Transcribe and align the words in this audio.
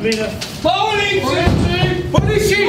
naar 0.00 0.10
binnen. 0.10 0.28
Politie! 0.60 2.10
Politie! 2.10 2.68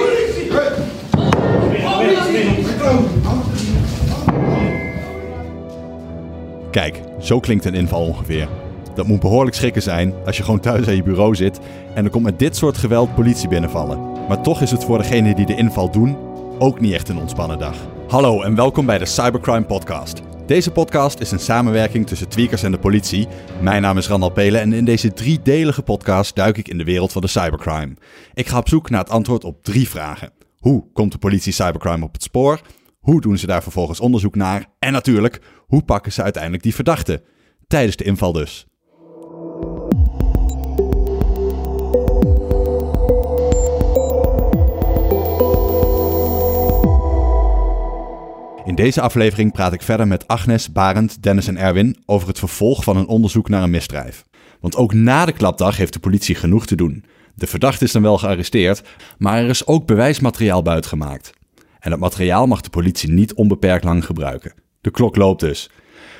Kijk, 6.71 7.01
zo 7.19 7.39
klinkt 7.39 7.65
een 7.65 7.73
inval 7.73 8.05
ongeveer. 8.05 8.47
Dat 8.95 9.07
moet 9.07 9.19
behoorlijk 9.19 9.55
schrikken 9.55 9.81
zijn 9.81 10.13
als 10.25 10.37
je 10.37 10.43
gewoon 10.43 10.59
thuis 10.59 10.87
aan 10.87 10.95
je 10.95 11.03
bureau 11.03 11.35
zit 11.35 11.59
en 11.95 12.03
er 12.05 12.09
komt 12.11 12.23
met 12.23 12.39
dit 12.39 12.55
soort 12.55 12.77
geweld 12.77 13.15
politie 13.15 13.47
binnenvallen. 13.47 13.99
Maar 14.27 14.41
toch 14.41 14.61
is 14.61 14.71
het 14.71 14.83
voor 14.83 14.97
degenen 14.97 15.35
die 15.35 15.45
de 15.45 15.55
inval 15.55 15.91
doen 15.91 16.17
ook 16.59 16.79
niet 16.79 16.93
echt 16.93 17.09
een 17.09 17.17
ontspannen 17.17 17.59
dag. 17.59 17.75
Hallo 18.11 18.41
en 18.41 18.55
welkom 18.55 18.85
bij 18.85 18.97
de 18.97 19.05
Cybercrime 19.05 19.65
Podcast. 19.65 20.21
Deze 20.45 20.71
podcast 20.71 21.19
is 21.19 21.31
een 21.31 21.39
samenwerking 21.39 22.07
tussen 22.07 22.29
Tweakers 22.29 22.63
en 22.63 22.71
de 22.71 22.79
politie. 22.79 23.27
Mijn 23.61 23.81
naam 23.81 23.97
is 23.97 24.07
Randal 24.07 24.31
Pelen 24.31 24.61
en 24.61 24.73
in 24.73 24.85
deze 24.85 25.13
driedelige 25.13 25.81
podcast 25.81 26.35
duik 26.35 26.57
ik 26.57 26.67
in 26.67 26.77
de 26.77 26.83
wereld 26.83 27.11
van 27.11 27.21
de 27.21 27.27
cybercrime. 27.27 27.93
Ik 28.33 28.47
ga 28.47 28.57
op 28.57 28.67
zoek 28.67 28.89
naar 28.89 28.99
het 28.99 29.09
antwoord 29.09 29.43
op 29.43 29.63
drie 29.63 29.89
vragen. 29.89 30.31
Hoe 30.57 30.91
komt 30.93 31.11
de 31.11 31.17
politie 31.17 31.53
cybercrime 31.53 32.05
op 32.05 32.13
het 32.13 32.23
spoor? 32.23 32.61
Hoe 32.99 33.21
doen 33.21 33.37
ze 33.37 33.47
daar 33.47 33.63
vervolgens 33.63 33.99
onderzoek 33.99 34.35
naar? 34.35 34.65
En 34.79 34.91
natuurlijk, 34.91 35.41
hoe 35.57 35.83
pakken 35.83 36.11
ze 36.11 36.23
uiteindelijk 36.23 36.63
die 36.63 36.75
verdachten? 36.75 37.21
Tijdens 37.67 37.95
de 37.95 38.03
inval 38.03 38.31
dus. 38.31 38.67
In 48.65 48.75
deze 48.75 49.01
aflevering 49.01 49.51
praat 49.51 49.73
ik 49.73 49.81
verder 49.81 50.07
met 50.07 50.27
Agnes, 50.27 50.71
Barend, 50.71 51.23
Dennis 51.23 51.47
en 51.47 51.57
Erwin 51.57 51.97
over 52.05 52.27
het 52.27 52.39
vervolg 52.39 52.83
van 52.83 52.97
een 52.97 53.07
onderzoek 53.07 53.49
naar 53.49 53.63
een 53.63 53.69
misdrijf. 53.69 54.25
Want 54.59 54.75
ook 54.75 54.93
na 54.93 55.25
de 55.25 55.31
klapdag 55.31 55.77
heeft 55.77 55.93
de 55.93 55.99
politie 55.99 56.35
genoeg 56.35 56.65
te 56.65 56.75
doen. 56.75 57.05
De 57.35 57.47
verdachte 57.47 57.83
is 57.83 57.91
dan 57.91 58.01
wel 58.01 58.17
gearresteerd, 58.17 58.83
maar 59.17 59.37
er 59.37 59.49
is 59.49 59.67
ook 59.67 59.85
bewijsmateriaal 59.85 60.61
buitgemaakt. 60.61 61.33
En 61.79 61.89
dat 61.89 61.99
materiaal 61.99 62.47
mag 62.47 62.61
de 62.61 62.69
politie 62.69 63.11
niet 63.11 63.33
onbeperkt 63.33 63.83
lang 63.83 64.05
gebruiken. 64.05 64.53
De 64.81 64.91
klok 64.91 65.15
loopt 65.15 65.39
dus. 65.39 65.69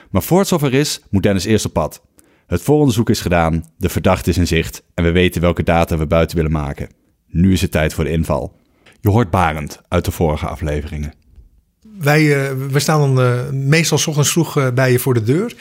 Maar 0.10 0.24
voor 0.24 0.40
het 0.40 0.48
zover 0.48 0.74
is, 0.74 1.02
moet 1.10 1.24
Dennis 1.24 1.46
eerst 1.46 1.66
op 1.66 1.74
pad. 1.74 2.02
Het 2.48 2.62
vooronderzoek 2.62 3.10
is 3.10 3.22
gedaan, 3.22 3.66
de 3.78 3.90
verdachte 3.90 4.30
is 4.30 4.38
in 4.38 4.48
zicht 4.48 4.84
en 4.94 5.04
we 5.04 5.12
weten 5.12 5.42
welke 5.42 5.64
data 5.64 5.98
we 5.98 6.08
buiten 6.08 6.36
willen 6.36 6.52
maken. 6.52 6.90
Nu 7.28 7.52
is 7.52 7.62
het 7.62 7.72
tijd 7.72 7.94
voor 7.94 8.04
de 8.04 8.12
inval. 8.12 8.60
Je 9.00 9.10
hoort 9.10 9.30
Barend 9.30 9.82
uit 9.88 10.06
de 10.06 10.12
vorige 10.12 10.48
afleveringen. 10.48 11.14
Wij 12.02 12.22
uh, 12.22 12.68
we 12.70 12.80
staan 12.80 13.00
dan 13.00 13.26
uh, 13.26 13.50
meestal 13.52 13.98
s 13.98 14.08
ochtends 14.08 14.32
vroeg 14.32 14.58
uh, 14.58 14.68
bij 14.74 14.92
je 14.92 15.00
voor 15.00 15.14
de 15.14 15.24
deur. 15.24 15.56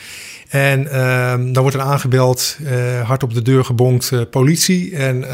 En 0.49 0.91
ehm, 0.91 1.53
dan 1.53 1.63
wordt 1.63 1.77
er 1.77 1.83
aangebeld, 1.83 2.59
hard 3.05 3.23
op 3.23 3.35
de 3.35 3.43
deur 3.43 3.65
gebonkt, 3.65 4.31
politie. 4.31 4.97
En 4.97 5.25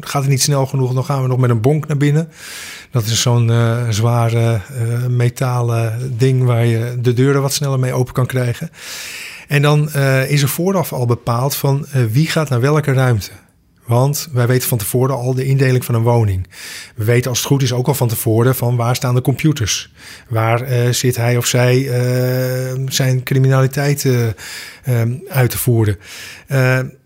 gaat 0.00 0.22
het 0.22 0.30
niet 0.30 0.42
snel 0.42 0.66
genoeg, 0.66 0.94
dan 0.94 1.04
gaan 1.04 1.22
we 1.22 1.28
nog 1.28 1.38
met 1.38 1.50
een 1.50 1.60
bonk 1.60 1.86
naar 1.86 1.96
binnen. 1.96 2.28
Dat 2.90 3.04
is 3.04 3.22
zo'n 3.22 3.52
zware 3.90 4.60
metalen 5.08 6.12
ding 6.16 6.44
waar 6.44 6.66
je 6.66 6.96
de 7.00 7.12
deuren 7.12 7.42
wat 7.42 7.52
sneller 7.52 7.78
mee 7.78 7.92
open 7.92 8.14
kan 8.14 8.26
krijgen. 8.26 8.70
En 9.48 9.62
dan 9.62 9.92
is 10.28 10.42
er 10.42 10.48
vooraf 10.48 10.92
al 10.92 11.06
bepaald 11.06 11.54
van 11.54 11.86
wie 12.10 12.26
gaat 12.26 12.48
naar 12.48 12.60
welke 12.60 12.92
ruimte. 12.92 13.30
Want 13.90 14.28
wij 14.32 14.46
weten 14.46 14.68
van 14.68 14.78
tevoren 14.78 15.14
al 15.14 15.34
de 15.34 15.44
indeling 15.44 15.84
van 15.84 15.94
een 15.94 16.02
woning. 16.02 16.46
We 16.94 17.04
weten 17.04 17.30
als 17.30 17.38
het 17.38 17.46
goed 17.46 17.62
is 17.62 17.72
ook 17.72 17.86
al 17.86 17.94
van 17.94 18.08
tevoren 18.08 18.54
van 18.54 18.76
waar 18.76 18.96
staan 18.96 19.14
de 19.14 19.22
computers. 19.22 19.92
Waar 20.28 20.70
uh, 20.72 20.92
zit 20.92 21.16
hij 21.16 21.36
of 21.36 21.46
zij 21.46 21.78
uh, 21.78 22.86
zijn 22.88 23.22
criminaliteit 23.22 24.04
uh, 24.04 24.26
uit 25.28 25.50
te 25.50 25.58
voeren. 25.58 25.98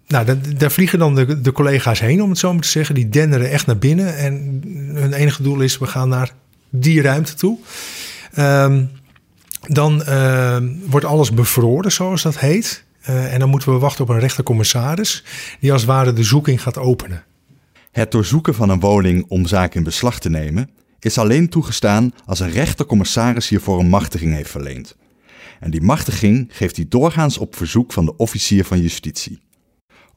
nou, 0.06 0.40
daar 0.56 0.72
vliegen 0.72 0.98
dan 0.98 1.14
de, 1.14 1.40
de, 1.40 1.52
collega's 1.52 2.00
heen, 2.00 2.22
om 2.22 2.28
het 2.30 2.38
zo 2.38 2.52
maar 2.52 2.62
te 2.62 2.68
zeggen. 2.68 2.94
Die 2.94 3.08
denderen 3.08 3.50
echt 3.50 3.66
naar 3.66 3.78
binnen. 3.78 4.16
En 4.16 4.62
hun 4.94 5.12
enige 5.12 5.42
doel 5.42 5.60
is, 5.60 5.78
we 5.78 5.86
gaan 5.86 6.08
naar 6.08 6.30
die 6.70 7.02
ruimte 7.02 7.34
toe. 7.34 7.58
Um, 8.39 8.90
dan 9.67 10.02
wordt 10.86 11.06
alles 11.06 11.33
bevroren, 11.33 11.92
zoals 11.92 12.23
dat 12.23 12.39
heet. 12.39 12.83
Uh, 13.09 13.33
en 13.33 13.39
dan 13.39 13.48
moeten 13.48 13.73
we 13.73 13.79
wachten 13.79 14.05
op 14.05 14.11
een 14.11 14.19
rechtercommissaris 14.19 15.25
die 15.61 15.73
als 15.73 15.81
het 15.81 15.91
ware 15.91 16.13
de 16.13 16.23
zoeking 16.23 16.63
gaat 16.63 16.79
openen. 16.79 17.25
Het 17.91 18.11
doorzoeken 18.11 18.55
van 18.55 18.69
een 18.69 18.81
woning 18.81 19.25
om 19.29 19.47
zaken 19.47 19.77
in 19.77 19.85
beslag 19.85 20.19
te 20.19 20.31
nemen 20.31 20.70
is 20.98 21.19
alleen 21.19 21.48
toegestaan 21.48 22.13
als 22.25 22.41
een 22.41 22.51
rechtercommissaris 22.51 23.48
hiervoor 23.48 23.79
een 23.79 23.89
machtiging 23.89 24.35
heeft 24.35 24.51
verleend. 24.51 24.97
En 25.61 25.70
die 25.70 25.83
machtiging 25.83 26.48
geeft 26.48 26.77
hij 26.77 26.87
doorgaans 26.89 27.39
op 27.39 27.57
verzoek 27.57 27.92
van 27.92 28.05
de 28.05 28.17
officier 28.17 28.65
van 28.65 28.81
justitie. 28.81 29.41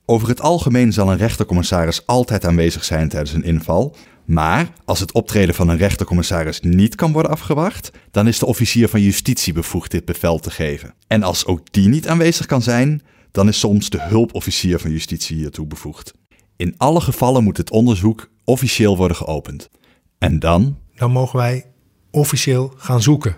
Over 0.05 0.27
het 0.27 0.41
algemeen 0.41 0.93
zal 0.93 1.11
een 1.11 1.17
rechtercommissaris 1.17 2.05
altijd 2.05 2.45
aanwezig 2.45 2.83
zijn 2.83 3.09
tijdens 3.09 3.33
een 3.33 3.43
inval, 3.43 3.95
maar 4.27 4.69
als 4.85 4.99
het 4.99 5.11
optreden 5.11 5.55
van 5.55 5.69
een 5.69 5.77
rechtercommissaris 5.77 6.59
niet 6.61 6.95
kan 6.95 7.11
worden 7.11 7.31
afgewacht, 7.31 7.91
dan 8.11 8.27
is 8.27 8.39
de 8.39 8.45
officier 8.45 8.87
van 8.87 9.01
justitie 9.01 9.53
bevoegd 9.53 9.91
dit 9.91 10.05
bevel 10.05 10.39
te 10.39 10.51
geven. 10.51 10.93
En 11.07 11.23
als 11.23 11.45
ook 11.45 11.71
die 11.71 11.87
niet 11.87 12.07
aanwezig 12.07 12.45
kan 12.45 12.61
zijn, 12.61 13.01
dan 13.31 13.47
is 13.47 13.59
soms 13.59 13.89
de 13.89 14.01
hulpofficier 14.01 14.79
van 14.79 14.91
justitie 14.91 15.37
hiertoe 15.37 15.67
bevoegd. 15.67 16.13
In 16.55 16.73
alle 16.77 17.01
gevallen 17.01 17.43
moet 17.43 17.57
het 17.57 17.71
onderzoek 17.71 18.29
officieel 18.43 18.97
worden 18.97 19.17
geopend. 19.17 19.69
En 20.17 20.39
dan? 20.39 20.77
Dan 20.95 21.11
mogen 21.11 21.39
wij 21.39 21.65
officieel 22.11 22.73
gaan 22.77 23.01
zoeken. 23.01 23.35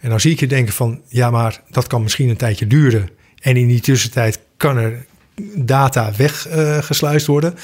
En 0.00 0.10
dan 0.10 0.20
zie 0.20 0.32
ik 0.32 0.40
je 0.40 0.46
denken 0.46 0.74
van, 0.74 1.02
ja 1.08 1.30
maar 1.30 1.62
dat 1.70 1.86
kan 1.86 2.02
misschien 2.02 2.28
een 2.28 2.36
tijdje 2.36 2.66
duren. 2.66 3.08
En 3.38 3.56
in 3.56 3.66
die 3.66 3.80
tussentijd 3.80 4.40
kan 4.56 4.76
er 4.76 5.06
data 5.54 6.12
weggesluist 6.16 7.26
uh, 7.26 7.30
worden. 7.30 7.54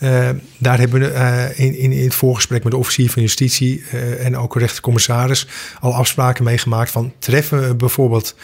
Uh, 0.00 0.28
daar 0.58 0.78
hebben 0.78 1.00
we 1.00 1.12
uh, 1.12 1.66
in, 1.66 1.78
in, 1.78 1.92
in, 1.92 2.04
het 2.04 2.14
voorgesprek 2.14 2.62
met 2.62 2.72
de 2.72 2.78
officier 2.78 3.10
van 3.10 3.22
justitie 3.22 3.84
en 4.18 4.36
ook 4.36 4.56
rechtercommissaris 4.56 5.46
al 5.80 5.94
afspraken 5.94 6.44
meegemaakt 6.44 6.90
van 6.90 7.12
treffen 7.18 7.68
we 7.68 7.74
bijvoorbeeld 7.74 8.34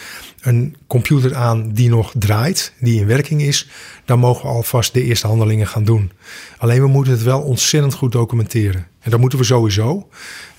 een 0.41 0.75
computer 0.87 1.35
aan 1.35 1.71
die 1.71 1.89
nog 1.89 2.13
draait, 2.17 2.73
die 2.79 2.99
in 2.99 3.07
werking 3.07 3.41
is, 3.41 3.69
dan 4.05 4.19
mogen 4.19 4.41
we 4.41 4.55
alvast 4.55 4.93
de 4.93 5.03
eerste 5.03 5.27
handelingen 5.27 5.67
gaan 5.67 5.83
doen. 5.83 6.11
Alleen 6.57 6.81
we 6.81 6.87
moeten 6.87 7.13
het 7.13 7.23
wel 7.23 7.41
ontzettend 7.41 7.93
goed 7.93 8.11
documenteren. 8.11 8.87
En 8.99 9.11
dat 9.11 9.19
moeten 9.19 9.39
we 9.39 9.45
sowieso. 9.45 10.07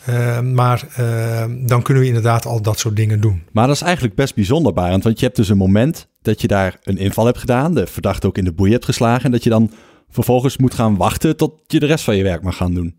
Uh, 0.08 0.40
maar 0.40 0.86
uh, 1.00 1.44
dan 1.58 1.82
kunnen 1.82 2.02
we 2.02 2.08
inderdaad 2.08 2.46
al 2.46 2.62
dat 2.62 2.78
soort 2.78 2.96
dingen 2.96 3.20
doen. 3.20 3.42
Maar 3.52 3.66
dat 3.66 3.76
is 3.76 3.82
eigenlijk 3.82 4.14
best 4.14 4.34
bijzonder, 4.34 4.72
Barend. 4.72 5.04
Want 5.04 5.18
je 5.18 5.24
hebt 5.24 5.36
dus 5.36 5.48
een 5.48 5.56
moment 5.56 6.08
dat 6.22 6.40
je 6.40 6.46
daar 6.46 6.78
een 6.82 6.98
inval 6.98 7.26
hebt 7.26 7.38
gedaan, 7.38 7.74
de 7.74 7.86
verdachte 7.86 8.26
ook 8.26 8.38
in 8.38 8.44
de 8.44 8.52
boei 8.52 8.72
hebt 8.72 8.84
geslagen, 8.84 9.24
en 9.24 9.30
dat 9.30 9.44
je 9.44 9.50
dan 9.50 9.70
vervolgens 10.10 10.56
moet 10.56 10.74
gaan 10.74 10.96
wachten 10.96 11.36
tot 11.36 11.52
je 11.66 11.80
de 11.80 11.86
rest 11.86 12.04
van 12.04 12.16
je 12.16 12.22
werk 12.22 12.42
mag 12.42 12.56
gaan 12.56 12.74
doen. 12.74 12.94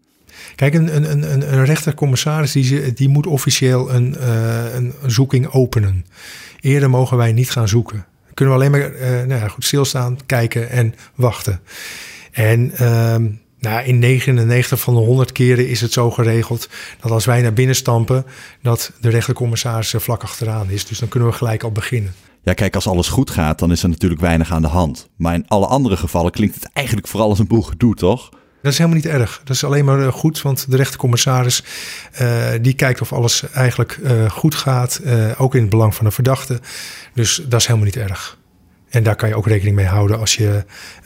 Kijk, 0.55 0.73
een, 0.73 0.95
een, 0.95 1.11
een, 1.11 1.53
een 1.53 1.65
rechtercommissaris 1.65 2.51
die, 2.51 2.93
die 2.93 3.09
moet 3.09 3.27
officieel 3.27 3.93
een, 3.93 4.15
uh, 4.19 4.75
een 4.75 4.93
zoeking 5.05 5.47
openen. 5.47 6.05
Eerder 6.59 6.89
mogen 6.89 7.17
wij 7.17 7.33
niet 7.33 7.51
gaan 7.51 7.67
zoeken. 7.67 8.05
Kunnen 8.33 8.55
we 8.55 8.59
alleen 8.59 8.71
maar 8.71 8.91
nou 9.27 9.41
ja, 9.41 9.47
goed 9.47 9.65
stilstaan, 9.65 10.17
kijken 10.25 10.69
en 10.69 10.95
wachten. 11.15 11.59
En 12.31 12.71
ehm, 12.71 13.25
nou, 13.59 13.85
in 13.85 13.99
99 13.99 14.79
van 14.79 14.93
de 14.93 14.99
100 14.99 15.31
keren 15.31 15.67
is 15.67 15.81
het 15.81 15.91
zo 15.91 16.11
geregeld 16.11 16.69
dat 17.01 17.11
als 17.11 17.25
wij 17.25 17.41
naar 17.41 17.53
binnen 17.53 17.75
stampen, 17.75 18.25
dat 18.61 18.91
de 19.01 19.09
rechtercommissaris 19.09 19.93
vlak 19.97 20.23
achteraan 20.23 20.69
is. 20.69 20.85
Dus 20.85 20.99
dan 20.99 21.07
kunnen 21.07 21.29
we 21.29 21.35
gelijk 21.35 21.63
al 21.63 21.71
beginnen. 21.71 22.13
Ja, 22.43 22.53
kijk, 22.53 22.75
als 22.75 22.87
alles 22.87 23.07
goed 23.07 23.29
gaat, 23.29 23.59
dan 23.59 23.71
is 23.71 23.83
er 23.83 23.89
natuurlijk 23.89 24.21
weinig 24.21 24.51
aan 24.51 24.61
de 24.61 24.67
hand. 24.67 25.09
Maar 25.15 25.33
in 25.33 25.47
alle 25.47 25.65
andere 25.65 25.97
gevallen 25.97 26.31
klinkt 26.31 26.55
het 26.55 26.69
eigenlijk 26.73 27.07
vooral 27.07 27.29
als 27.29 27.39
een 27.39 27.47
boel 27.47 27.61
gedoe, 27.61 27.95
toch? 27.95 28.29
Dat 28.61 28.71
is 28.71 28.77
helemaal 28.77 29.01
niet 29.01 29.21
erg. 29.21 29.41
Dat 29.43 29.55
is 29.55 29.63
alleen 29.63 29.85
maar 29.85 30.01
eh, 30.01 30.11
goed, 30.13 30.41
want 30.41 30.71
de 30.71 30.77
rechtercommissaris 30.77 31.63
uh, 32.21 32.45
die 32.61 32.73
kijkt 32.73 33.01
of 33.01 33.13
alles 33.13 33.51
eigenlijk 33.51 33.99
uh, 34.03 34.29
goed 34.29 34.55
gaat, 34.55 35.01
uh, 35.03 35.41
ook 35.41 35.55
in 35.55 35.61
het 35.61 35.69
belang 35.69 35.95
van 35.95 36.05
de 36.05 36.11
verdachte. 36.11 36.59
Dus 37.13 37.41
dat 37.47 37.59
is 37.59 37.67
helemaal 37.67 37.87
niet 37.87 37.97
erg. 37.97 38.37
En 38.89 39.03
daar 39.03 39.15
kan 39.15 39.29
je 39.29 39.35
ook 39.35 39.47
rekening 39.47 39.75
mee 39.75 39.85
houden 39.85 40.19
als 40.19 40.35
je 40.35 40.63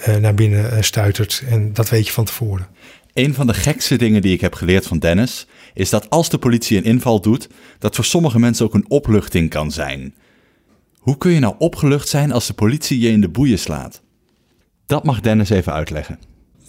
uh, 0.07 0.15
naar 0.15 0.33
binnen 0.33 0.73
uh, 0.73 0.81
stuitert. 0.81 1.43
En 1.47 1.73
dat 1.73 1.89
weet 1.89 2.07
je 2.07 2.13
van 2.13 2.25
tevoren. 2.25 2.67
Een 3.13 3.33
van 3.33 3.47
de 3.47 3.53
gekste 3.53 3.95
dingen 3.95 4.21
die 4.21 4.33
ik 4.33 4.41
heb 4.41 4.53
geleerd 4.53 4.87
van 4.87 4.99
Dennis 4.99 5.47
is 5.73 5.89
dat 5.89 6.09
als 6.09 6.29
de 6.29 6.37
politie 6.37 6.77
een 6.77 6.83
inval 6.83 7.21
doet, 7.21 7.49
dat 7.79 7.95
voor 7.95 8.05
sommige 8.05 8.39
mensen 8.39 8.65
ook 8.65 8.73
een 8.73 8.89
opluchting 8.89 9.49
kan 9.49 9.71
zijn. 9.71 10.15
Hoe 10.97 11.17
kun 11.17 11.31
je 11.31 11.39
nou 11.39 11.55
opgelucht 11.57 12.07
zijn 12.09 12.31
als 12.31 12.47
de 12.47 12.53
politie 12.53 12.99
je 12.99 13.09
in 13.09 13.21
de 13.21 13.29
boeien 13.29 13.59
slaat? 13.59 14.01
Dat 14.85 15.03
mag 15.03 15.19
Dennis 15.19 15.49
even 15.49 15.73
uitleggen. 15.73 16.19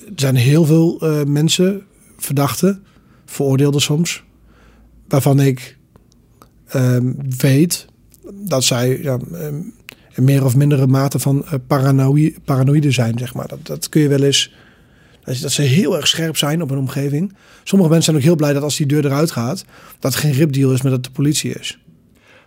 Er 0.07 0.13
zijn 0.15 0.37
heel 0.37 0.65
veel 0.65 1.05
uh, 1.05 1.25
mensen, 1.25 1.83
verdachten, 2.17 2.85
veroordeelden 3.25 3.81
soms, 3.81 4.23
waarvan 5.09 5.41
ik 5.41 5.77
weet 7.37 7.87
dat 8.33 8.65
zij 8.65 9.03
ja, 9.03 9.19
een 9.31 9.75
meer 10.17 10.45
of 10.45 10.57
mindere 10.57 10.87
mate 10.87 11.19
van 11.19 11.45
uh, 11.45 11.53
paranoïde, 11.67 12.35
paranoïde 12.45 12.91
zijn, 12.91 13.19
zeg 13.19 13.35
maar. 13.35 13.49
Dat, 13.49 13.67
dat 13.67 13.89
kun 13.89 14.01
je 14.01 14.09
wel 14.09 14.23
eens... 14.23 14.55
Dat 15.25 15.53
ze 15.53 15.63
heel 15.63 15.97
erg 15.97 16.09
scherp 16.09 16.37
zijn 16.37 16.63
op 16.63 16.71
een 16.71 16.79
omgeving. 16.79 17.37
Sommige 17.65 17.91
mensen 17.91 18.13
zijn 18.13 18.17
ook 18.17 18.29
heel 18.29 18.37
blij 18.37 18.53
dat 18.53 18.63
als 18.63 18.77
die 18.77 18.87
deur 18.87 19.05
eruit 19.05 19.31
gaat... 19.31 19.65
dat 19.99 20.15
geen 20.15 20.33
ripdeal 20.33 20.73
is 20.73 20.83
met 20.83 20.93
dat 20.93 21.05
de 21.05 21.11
politie 21.11 21.53
is. 21.53 21.79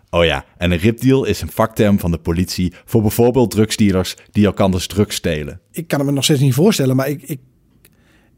Oh 0.10 0.26
ja, 0.26 0.46
en 0.58 0.72
een 0.72 0.78
ripdeal 0.78 1.26
is 1.26 1.42
een 1.42 1.52
vakterm 1.52 2.00
van 2.00 2.12
de 2.12 2.18
politie 2.18 2.74
voor 2.86 3.02
bijvoorbeeld 3.02 3.52
drugsdealers 3.52 4.16
die 4.32 4.46
elkanders 4.46 4.88
drugs 4.88 5.16
stelen. 5.16 5.60
Ik 5.72 5.88
kan 5.88 6.00
het 6.00 6.08
me 6.08 6.14
nog 6.14 6.24
steeds 6.24 6.40
niet 6.40 6.54
voorstellen, 6.54 6.96
maar 6.96 7.10
ik, 7.10 7.22
ik, 7.22 7.40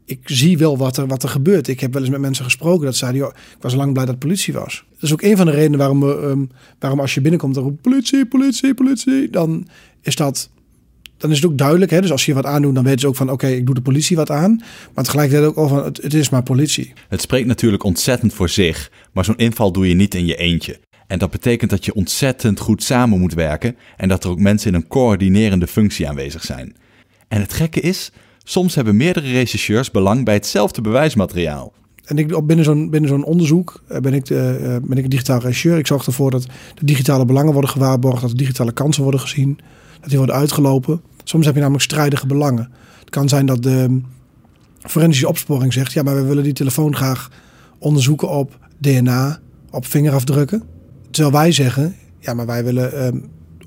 ik 0.08 0.20
zie 0.24 0.58
wel 0.58 0.76
wat 0.76 0.96
er, 0.96 1.06
wat 1.06 1.22
er 1.22 1.28
gebeurt. 1.28 1.68
Ik 1.68 1.80
heb 1.80 1.92
wel 1.92 2.02
eens 2.02 2.10
met 2.10 2.20
mensen 2.20 2.44
gesproken 2.44 2.84
dat 2.84 2.96
zeiden, 2.96 3.20
joh, 3.20 3.30
ik 3.30 3.62
was 3.62 3.74
lang 3.74 3.92
blij 3.92 4.04
dat 4.04 4.18
politie 4.18 4.54
was. 4.54 4.84
Dat 4.90 5.02
is 5.02 5.12
ook 5.12 5.22
een 5.22 5.36
van 5.36 5.46
de 5.46 5.52
redenen 5.52 5.78
waarom, 5.78 6.10
ehm, 6.10 6.44
waarom 6.78 7.00
als 7.00 7.14
je 7.14 7.20
binnenkomt 7.20 7.56
en 7.56 7.62
roept 7.62 7.80
politie, 7.80 8.26
politie, 8.26 8.74
politie, 8.74 9.30
dan 9.30 9.68
is 10.02 10.16
dat 10.16 10.50
dan 11.16 11.30
is 11.30 11.36
het 11.36 11.50
ook 11.50 11.58
duidelijk. 11.58 11.90
Hè? 11.90 12.00
Dus 12.00 12.10
als 12.10 12.26
je 12.26 12.34
wat 12.34 12.44
aandoet, 12.44 12.74
dan 12.74 12.84
weten 12.84 13.00
ze 13.00 13.06
ook 13.06 13.16
van 13.16 13.30
oké, 13.30 13.46
ik 13.46 13.66
doe 13.66 13.74
de 13.74 13.80
politie 13.80 14.16
wat 14.16 14.30
aan. 14.30 14.62
Maar 14.94 15.04
tegelijkertijd 15.04 15.48
ook 15.48 15.56
al 15.56 15.68
van 15.68 15.84
het, 15.84 16.02
het 16.02 16.14
is 16.14 16.28
maar 16.28 16.42
politie. 16.42 16.92
Het 17.08 17.20
spreekt 17.20 17.46
natuurlijk 17.46 17.82
ontzettend 17.82 18.34
voor 18.34 18.48
zich, 18.48 18.90
maar 19.12 19.24
zo'n 19.24 19.36
inval 19.36 19.72
doe 19.72 19.88
je 19.88 19.94
niet 19.94 20.14
in 20.14 20.26
je 20.26 20.36
eentje. 20.36 20.80
En 21.06 21.18
dat 21.18 21.30
betekent 21.30 21.70
dat 21.70 21.84
je 21.84 21.94
ontzettend 21.94 22.60
goed 22.60 22.82
samen 22.82 23.20
moet 23.20 23.34
werken 23.34 23.76
en 23.96 24.08
dat 24.08 24.24
er 24.24 24.30
ook 24.30 24.38
mensen 24.38 24.68
in 24.68 24.74
een 24.74 24.86
coördinerende 24.86 25.66
functie 25.66 26.08
aanwezig 26.08 26.44
zijn. 26.44 26.76
En 27.28 27.40
het 27.40 27.52
gekke 27.52 27.80
is, 27.80 28.12
soms 28.50 28.74
hebben 28.74 28.96
meerdere 28.96 29.30
rechercheurs 29.30 29.90
belang 29.90 30.24
bij 30.24 30.34
hetzelfde 30.34 30.80
bewijsmateriaal. 30.80 31.72
En 32.04 32.18
ik, 32.18 32.46
binnen 32.46 32.64
zo'n 32.64 32.90
binnen 32.90 33.10
zo'n 33.10 33.24
onderzoek 33.24 33.82
eh, 33.88 34.00
ben 34.00 34.14
ik, 34.14 34.30
eh, 34.30 34.38
ben 34.82 34.98
ik 34.98 35.04
een 35.04 35.10
digitaal 35.10 35.40
rechercheur. 35.40 35.78
Ik 35.78 35.86
zorg 35.86 36.06
ervoor 36.06 36.30
dat 36.30 36.46
de 36.74 36.84
digitale 36.84 37.24
belangen 37.24 37.52
worden 37.52 37.70
gewaarborgd, 37.70 38.20
dat 38.20 38.30
de 38.30 38.36
digitale 38.36 38.72
kansen 38.72 39.02
worden 39.02 39.20
gezien, 39.20 39.58
dat 40.00 40.08
die 40.08 40.18
worden 40.18 40.36
uitgelopen. 40.36 41.00
Soms 41.24 41.44
heb 41.44 41.54
je 41.54 41.60
namelijk 41.60 41.84
strijdige 41.84 42.26
belangen. 42.26 42.70
Het 42.98 43.10
kan 43.10 43.28
zijn 43.28 43.46
dat 43.46 43.62
de 43.62 44.00
forensische 44.80 45.28
opsporing 45.28 45.72
zegt: 45.72 45.92
ja, 45.92 46.02
maar 46.02 46.14
we 46.14 46.22
willen 46.22 46.44
die 46.44 46.52
telefoon 46.52 46.96
graag 46.96 47.30
onderzoeken 47.78 48.28
op 48.28 48.58
DNA, 48.78 49.40
op 49.70 49.86
vingerafdrukken. 49.86 50.62
Terwijl 51.10 51.34
wij 51.34 51.52
zeggen: 51.52 51.96
ja, 52.18 52.34
maar 52.34 52.46
wij 52.46 52.64
willen 52.64 52.92
ehm, 52.92 53.18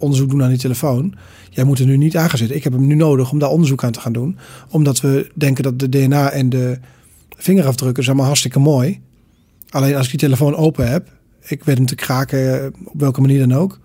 onderzoek 0.02 0.30
doen 0.30 0.44
aan 0.44 0.50
die 0.50 0.58
telefoon. 0.58 1.14
Jij 1.50 1.64
moet 1.64 1.80
er 1.80 1.86
nu 1.86 1.98
niet 1.98 2.18
aangezet. 2.18 2.52
Ik 2.52 2.64
heb 2.64 2.74
hem 2.74 2.88
nu 2.88 2.96
nodig 2.96 3.32
om 3.32 3.40
daar 3.40 3.50
onderzoek 3.50 3.84
aan 3.84 3.92
te 3.92 4.00
gaan 4.00 4.14
doen. 4.14 4.38
Omdat 4.70 5.02
we 5.02 5.32
denken 5.34 5.64
dat 5.64 5.80
de 5.80 5.90
DNA 5.90 6.30
en 6.30 6.50
de 6.50 6.80
vingerafdrukken 7.38 8.04
zijn 8.04 8.16
maar 8.16 8.26
hartstikke 8.26 8.60
mooi. 8.60 9.02
Alleen 9.70 9.96
als 9.96 10.06
ik 10.06 10.12
die 10.12 10.20
telefoon 10.20 10.56
open 10.56 10.90
heb, 10.90 11.10
ik 11.42 11.64
weet 11.64 11.78
hem 11.78 11.86
te 11.86 11.96
kraken 11.96 12.74
op 12.86 13.00
welke 13.00 13.22
manier 13.22 13.48
dan 13.48 13.58
ook. 13.58 13.80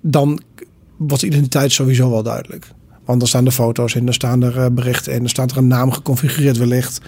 Dan 0.00 0.40
wordt 0.96 1.20
de 1.20 1.26
identiteit 1.26 1.72
sowieso 1.72 2.10
wel 2.10 2.22
duidelijk. 2.22 2.72
Want 3.04 3.22
er 3.22 3.28
staan 3.28 3.44
de 3.44 3.52
foto's 3.52 3.94
in, 3.94 4.06
er 4.06 4.14
staan 4.14 4.42
er 4.42 4.58
eh, 4.58 4.70
berichten 4.70 5.12
in, 5.12 5.22
er 5.22 5.28
staat 5.28 5.50
er 5.50 5.56
een 5.56 5.66
naam 5.66 5.90
geconfigureerd 5.90 6.56
wellicht. 6.56 7.00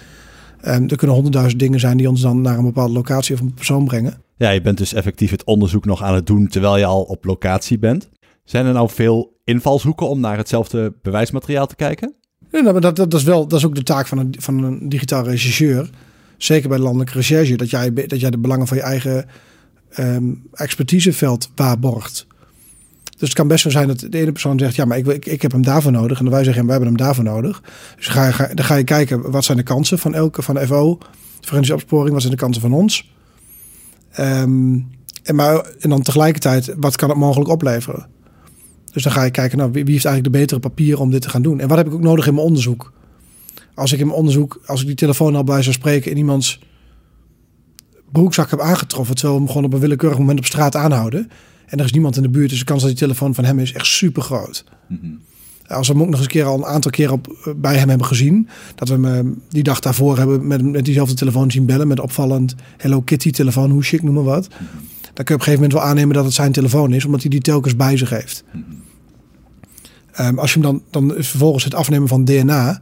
Um, 0.67 0.89
er 0.89 0.95
kunnen 0.95 1.15
honderdduizend 1.15 1.59
dingen 1.59 1.79
zijn 1.79 1.97
die 1.97 2.09
ons 2.09 2.21
dan 2.21 2.41
naar 2.41 2.57
een 2.57 2.63
bepaalde 2.63 2.93
locatie 2.93 3.35
of 3.35 3.41
een 3.41 3.53
persoon 3.53 3.85
brengen. 3.85 4.22
Ja, 4.35 4.49
je 4.49 4.61
bent 4.61 4.77
dus 4.77 4.93
effectief 4.93 5.31
het 5.31 5.43
onderzoek 5.43 5.85
nog 5.85 6.03
aan 6.03 6.15
het 6.15 6.27
doen 6.27 6.47
terwijl 6.47 6.77
je 6.77 6.85
al 6.85 7.01
op 7.01 7.25
locatie 7.25 7.79
bent. 7.79 8.09
Zijn 8.43 8.65
er 8.65 8.73
nou 8.73 8.89
veel 8.89 9.39
invalshoeken 9.43 10.09
om 10.09 10.19
naar 10.19 10.37
hetzelfde 10.37 10.93
bewijsmateriaal 11.01 11.67
te 11.67 11.75
kijken? 11.75 12.13
Ja, 12.51 12.61
nou, 12.61 12.79
dat, 12.79 12.95
dat, 12.95 13.11
dat, 13.11 13.19
is 13.19 13.23
wel, 13.23 13.47
dat 13.47 13.59
is 13.59 13.65
ook 13.65 13.75
de 13.75 13.83
taak 13.83 14.07
van 14.07 14.17
een, 14.17 14.35
van 14.39 14.63
een 14.63 14.89
digitaal 14.89 15.23
rechercheur. 15.23 15.89
Zeker 16.37 16.69
bij 16.69 16.77
de 16.77 16.83
landelijke 16.83 17.13
recherche, 17.13 17.57
dat 17.57 17.69
jij, 17.69 17.93
dat 17.93 18.19
jij 18.19 18.29
de 18.29 18.37
belangen 18.37 18.67
van 18.67 18.77
je 18.77 18.83
eigen 18.83 19.25
um, 19.99 20.43
expertiseveld 20.53 21.51
waarborgt. 21.55 22.27
Dus 23.03 23.31
het 23.31 23.33
kan 23.33 23.47
best 23.47 23.63
zo 23.63 23.69
zijn 23.69 23.87
dat 23.87 23.99
de 23.99 24.19
ene 24.19 24.31
persoon 24.31 24.59
zegt: 24.59 24.75
Ja, 24.75 24.85
maar 24.85 24.97
ik, 24.97 25.07
ik, 25.07 25.25
ik 25.25 25.41
heb 25.41 25.51
hem 25.51 25.63
daarvoor 25.63 25.91
nodig. 25.91 26.19
En 26.19 26.29
wij 26.29 26.43
zeggen: 26.43 26.63
Wij 26.63 26.71
hebben 26.71 26.89
hem 26.89 26.97
daarvoor 26.97 27.23
nodig. 27.23 27.63
Dus 27.95 28.07
ga, 28.07 28.31
ga, 28.31 28.53
dan 28.53 28.65
ga 28.65 28.75
je 28.75 28.83
kijken 28.83 29.31
wat 29.31 29.43
zijn 29.43 29.57
de 29.57 29.63
kansen 29.63 29.99
van 29.99 30.13
elke 30.13 30.41
van 30.41 30.55
de 30.55 30.67
FO, 30.67 30.97
forensische 31.41 31.73
opsporing, 31.73 32.11
wat 32.11 32.21
zijn 32.21 32.33
de 32.33 32.39
kansen 32.39 32.61
van 32.61 32.73
ons. 32.73 33.12
Um, 34.19 34.87
en, 35.23 35.35
maar, 35.35 35.65
en 35.79 35.89
dan 35.89 36.01
tegelijkertijd, 36.01 36.73
wat 36.77 36.95
kan 36.95 37.09
het 37.09 37.17
mogelijk 37.17 37.49
opleveren? 37.49 38.07
Dus 38.91 39.03
dan 39.03 39.11
ga 39.11 39.23
je 39.23 39.31
kijken, 39.31 39.57
nou, 39.57 39.71
wie, 39.71 39.83
wie 39.83 39.93
heeft 39.93 40.05
eigenlijk 40.05 40.35
de 40.35 40.39
betere 40.39 40.59
papieren 40.59 41.01
om 41.01 41.11
dit 41.11 41.21
te 41.21 41.29
gaan 41.29 41.41
doen? 41.41 41.59
En 41.59 41.67
wat 41.67 41.77
heb 41.77 41.87
ik 41.87 41.93
ook 41.93 42.01
nodig 42.01 42.27
in 42.27 42.33
mijn 42.33 42.45
onderzoek? 42.45 42.93
Als 43.75 43.91
ik 43.91 43.99
in 43.99 44.05
mijn 44.05 44.17
onderzoek, 44.17 44.61
als 44.65 44.81
ik 44.81 44.87
die 44.87 44.95
telefoon 44.95 45.35
al 45.35 45.43
bij 45.43 45.61
zou 45.61 45.75
spreken 45.75 46.11
in 46.11 46.17
iemands 46.17 46.59
broekzak 48.11 48.49
heb 48.49 48.59
aangetroffen, 48.59 49.15
terwijl 49.15 49.37
we 49.37 49.43
hem 49.43 49.53
gewoon 49.53 49.67
op 49.67 49.73
een 49.73 49.79
willekeurig 49.79 50.19
moment 50.19 50.39
op 50.39 50.45
straat 50.45 50.75
aanhouden, 50.75 51.29
en 51.65 51.77
er 51.77 51.85
is 51.85 51.91
niemand 51.91 52.15
in 52.15 52.21
de 52.21 52.29
buurt, 52.29 52.49
dus 52.49 52.59
de 52.59 52.65
kans 52.65 52.81
dat 52.81 52.89
die 52.89 52.99
telefoon 52.99 53.35
van 53.35 53.43
hem 53.43 53.59
is 53.59 53.73
echt 53.73 53.85
super 53.85 54.21
groot. 54.21 54.63
Mm 54.87 55.19
Als 55.67 55.87
we 55.87 55.93
hem 55.93 56.01
ook 56.01 56.09
nog 56.09 56.19
eens 56.19 56.27
keer 56.27 56.45
al 56.45 56.57
een 56.57 56.65
aantal 56.65 56.91
keer 56.91 57.11
op, 57.11 57.27
eh, 57.27 57.53
bij 57.55 57.77
hem 57.77 57.89
hebben 57.89 58.07
gezien, 58.07 58.49
dat 58.75 58.87
we 58.87 58.93
hem 58.93 59.05
eh, 59.05 59.33
die 59.49 59.63
dag 59.63 59.79
daarvoor 59.79 60.17
hebben 60.17 60.47
met, 60.47 60.63
met 60.63 60.85
diezelfde 60.85 61.15
telefoon 61.15 61.51
zien 61.51 61.65
bellen, 61.65 61.87
met 61.87 61.99
opvallend 61.99 62.55
Hello 62.77 63.01
Kitty 63.01 63.31
telefoon, 63.31 63.71
hoe 63.71 63.83
chic 63.83 64.03
noem 64.03 64.13
maar 64.13 64.23
wat. 64.23 64.47
Dan 65.13 65.25
kun 65.25 65.35
je 65.35 65.41
op 65.41 65.47
een 65.47 65.53
gegeven 65.53 65.53
moment 65.53 65.73
wel 65.73 65.81
aannemen 65.81 66.15
dat 66.15 66.25
het 66.25 66.33
zijn 66.33 66.51
telefoon 66.51 66.93
is, 66.93 67.05
omdat 67.05 67.21
hij 67.21 67.29
die 67.29 67.41
telkens 67.41 67.75
bij 67.75 67.97
zich 67.97 68.09
heeft. 68.09 68.43
Um, 70.19 70.39
als 70.39 70.53
je 70.53 70.59
hem 70.59 70.71
dan, 70.71 70.83
dan 70.89 71.17
is 71.17 71.27
vervolgens 71.27 71.63
het 71.63 71.75
afnemen 71.75 72.07
van 72.07 72.25
DNA 72.25 72.81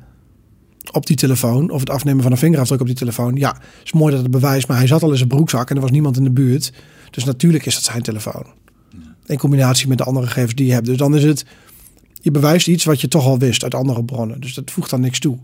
op 0.92 1.06
die 1.06 1.16
telefoon, 1.16 1.70
of 1.70 1.80
het 1.80 1.90
afnemen 1.90 2.24
van 2.24 2.32
een 2.32 2.38
vingerafdruk 2.38 2.80
op 2.80 2.86
die 2.86 2.96
telefoon. 2.96 3.36
Ja, 3.36 3.58
is 3.84 3.92
mooi 3.92 4.14
dat 4.14 4.22
het 4.22 4.32
bewijst, 4.32 4.68
maar 4.68 4.78
hij 4.78 4.88
zat 4.88 5.04
al 5.04 5.12
in 5.12 5.18
zijn 5.18 5.30
broekzak 5.30 5.70
en 5.70 5.76
er 5.76 5.82
was 5.82 5.92
niemand 5.92 6.18
in 6.18 6.24
de 6.24 6.32
buurt. 6.32 6.74
Dus 7.10 7.24
natuurlijk 7.24 7.66
is 7.66 7.74
dat 7.74 7.84
zijn 7.84 8.02
telefoon. 8.02 8.46
In 9.26 9.38
combinatie 9.38 9.88
met 9.88 9.98
de 9.98 10.04
andere 10.04 10.28
gegevens 10.28 10.56
die 10.56 10.66
je 10.66 10.74
hebt. 10.74 10.86
Dus 10.86 10.98
dan 10.98 11.16
is 11.16 11.24
het, 11.24 11.46
je 12.22 12.32
bewijst 12.32 12.68
iets 12.68 12.84
wat 12.84 13.02
je 13.02 13.08
toch 13.08 13.26
al 13.26 13.40
wist 13.40 13.64
uit 13.64 13.76
andere 13.76 14.04
bronnen. 14.04 14.40
Dus 14.42 14.54
dat 14.54 14.72
voegt 14.72 14.90
dan 14.90 15.02
niks 15.02 15.20
toe. 15.20 15.40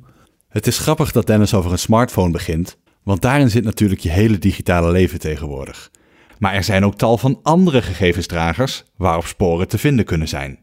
Het 0.50 0.68
is 0.68 0.78
grappig 0.78 1.12
dat 1.12 1.28
Dennis 1.28 1.54
over 1.54 1.72
een 1.72 1.80
smartphone 1.80 2.32
begint, 2.32 2.78
want 3.04 3.22
daarin 3.22 3.50
zit 3.50 3.64
natuurlijk 3.64 4.02
je 4.02 4.10
hele 4.10 4.40
digitale 4.40 4.92
leven 4.92 5.20
tegenwoordig. 5.20 5.92
Maar 6.40 6.54
er 6.54 6.64
zijn 6.64 6.86
ook 6.86 6.96
tal 6.96 7.18
van 7.18 7.40
andere 7.44 7.82
gegevensdragers 7.82 8.84
waarop 8.98 9.26
sporen 9.26 9.68
te 9.68 9.78
vinden 9.78 10.06
kunnen 10.06 10.28
zijn. 10.28 10.60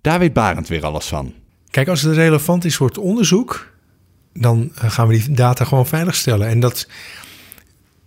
Daar 0.00 0.18
weet 0.18 0.32
Barend 0.32 0.68
weer 0.68 0.84
alles 0.84 1.06
van. 1.06 1.34
Kijk, 1.70 1.88
als 1.88 2.02
het 2.02 2.14
relevant 2.14 2.64
is 2.64 2.76
voor 2.76 2.86
het 2.86 2.98
onderzoek, 2.98 3.72
dan 4.32 4.72
eh, 4.74 4.90
gaan 4.90 5.08
we 5.08 5.18
die 5.18 5.32
data 5.32 5.64
gewoon 5.64 5.86
veiligstellen. 5.86 6.48
En 6.48 6.60
dat 6.60 6.88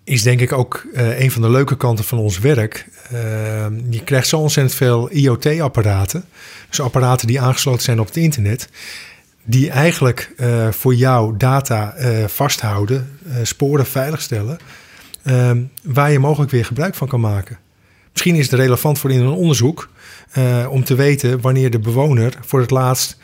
is 0.03 0.23
denk 0.23 0.39
ik 0.39 0.51
ook 0.51 0.85
uh, 0.93 1.19
een 1.19 1.31
van 1.31 1.41
de 1.41 1.49
leuke 1.49 1.77
kanten 1.77 2.05
van 2.05 2.17
ons 2.17 2.39
werk. 2.39 2.87
Uh, 3.13 3.19
je 3.89 4.03
krijgt 4.03 4.27
zo 4.27 4.39
ontzettend 4.39 4.75
veel 4.75 5.09
IoT-apparaten. 5.11 6.25
Dus 6.69 6.81
apparaten 6.81 7.27
die 7.27 7.41
aangesloten 7.41 7.81
zijn 7.81 7.99
op 7.99 8.07
het 8.07 8.17
internet. 8.17 8.69
Die 9.43 9.69
eigenlijk 9.69 10.33
uh, 10.37 10.71
voor 10.71 10.95
jou 10.95 11.37
data 11.37 11.95
vasthouden, 12.27 13.19
sporen 13.43 13.85
veiligstellen. 13.85 14.57
Ehm, 15.23 15.61
waar 15.83 16.11
je 16.11 16.19
mogelijk 16.19 16.51
weer 16.51 16.65
gebruik 16.65 16.95
van 16.95 17.07
kan 17.07 17.19
maken. 17.19 17.57
Misschien 18.11 18.35
is 18.35 18.51
het 18.51 18.59
relevant 18.59 18.99
voor 18.99 19.11
in 19.11 19.21
een 19.21 19.27
onderzoek 19.27 19.89
om 20.69 20.83
te 20.83 20.95
weten 20.95 21.41
wanneer 21.41 21.69
de 21.69 21.79
bewoner 21.79 22.33
voor 22.41 22.59
het 22.59 22.71
laatst 22.71 23.17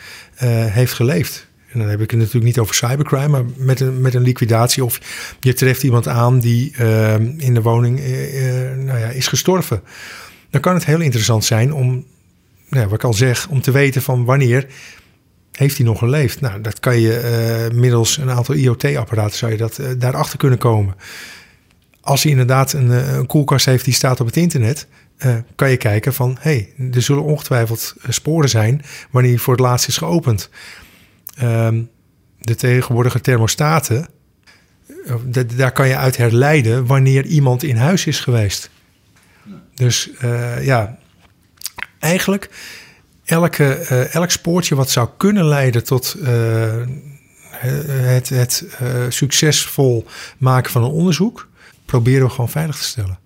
heeft 0.70 0.94
geleefd. 0.94 1.49
En 1.72 1.80
dan 1.80 1.88
heb 1.88 2.02
ik 2.02 2.12
het 2.12 2.20
natuurlijk 2.20 2.46
niet 2.46 2.60
over 2.60 2.76
cybercrime, 2.76 3.28
maar 3.28 3.44
met 3.56 3.80
een, 3.80 4.02
met 4.02 4.14
een 4.14 4.22
liquidatie. 4.22 4.86
Of 4.86 5.00
je 5.40 5.54
treft 5.54 5.84
iemand 5.84 6.08
aan 6.08 6.40
die 6.40 6.74
uh, 6.80 7.14
in 7.20 7.54
de 7.54 7.62
woning 7.62 8.00
uh, 8.00 8.06
nou 8.78 9.00
ja, 9.00 9.08
is 9.08 9.28
gestorven. 9.28 9.82
Dan 10.50 10.62
kan 10.62 10.74
het 10.74 10.86
heel 10.86 11.02
interessant 11.02 11.46
zijn 11.46 11.74
om, 11.74 12.06
nou, 12.70 12.86
wat 12.86 12.94
ik 12.94 13.04
al 13.04 13.14
zeg, 13.14 13.48
om 13.48 13.62
te 13.62 13.72
weten 13.72 14.02
van 14.02 14.26
wanneer 14.26 14.68
heeft 15.52 15.78
hij 15.78 15.86
nog 15.86 16.00
geleefd. 16.00 16.42
Nou, 16.42 16.62
dat 16.62 16.80
kan 16.80 17.00
je 17.00 17.70
uh, 17.72 17.78
middels 17.78 18.18
een 18.18 18.30
aantal 18.30 18.56
IoT-apparaten 18.56 19.38
zou 19.38 19.52
je 19.52 19.58
dat 19.58 19.80
daarachter 19.98 20.38
kunnen 20.38 20.60
komen. 20.60 20.96
Als 22.02 22.24
hij 22.24 22.32
inderdaad 22.32 22.74
een, 22.74 22.90
een, 22.90 23.26
koelkast 23.26 23.66
heeft 23.66 23.86
die 23.86 23.94
staat 23.94 24.20
op 24.20 24.26
het 24.26 24.38
internet, 24.38 24.88
kan 25.56 25.70
je 25.70 25.78
kijken 25.78 26.14
van, 26.14 26.38
hé, 26.40 26.70
hey, 26.76 26.90
er 26.92 27.02
zullen 27.02 27.24
ongetwijfeld 27.24 27.96
sporen 28.08 28.50
zijn 28.50 28.82
wanneer 29.12 29.32
hij 29.32 29.40
voor 29.40 29.54
het 29.54 29.64
laatst 29.64 29.88
is 29.88 29.98
geopend. 29.98 30.50
Ehm, 31.40 31.82
de 32.40 32.56
tegenwoordige 32.56 33.22
thermostaten, 33.22 34.08
eh, 35.06 35.42
daar 35.56 35.72
kan 35.72 35.88
je 35.88 35.98
uit 35.98 36.18
herleiden 36.18 36.86
wanneer 36.86 37.26
iemand 37.26 37.64
in 37.64 37.76
huis 37.76 38.06
is 38.06 38.20
geweest. 38.20 38.70
Dus 39.74 40.10
uh, 40.24 40.66
ja, 40.66 40.98
eigenlijk 42.00 42.50
elke, 43.26 43.88
uh, 43.92 44.16
elk 44.16 44.32
spoortje 44.32 44.76
wat 44.76 44.90
zou 44.90 45.10
kunnen 45.18 45.46
leiden 45.46 45.84
tot 45.84 46.16
het, 47.52 48.30
het 48.30 48.66
succesvol 49.10 50.06
maken 50.38 50.72
van 50.72 50.84
een 50.84 50.92
onderzoek, 50.92 51.50
proberen 51.86 52.24
we 52.24 52.30
gewoon 52.30 52.50
veilig 52.50 52.78
te 52.78 52.84
stellen. 52.84 53.20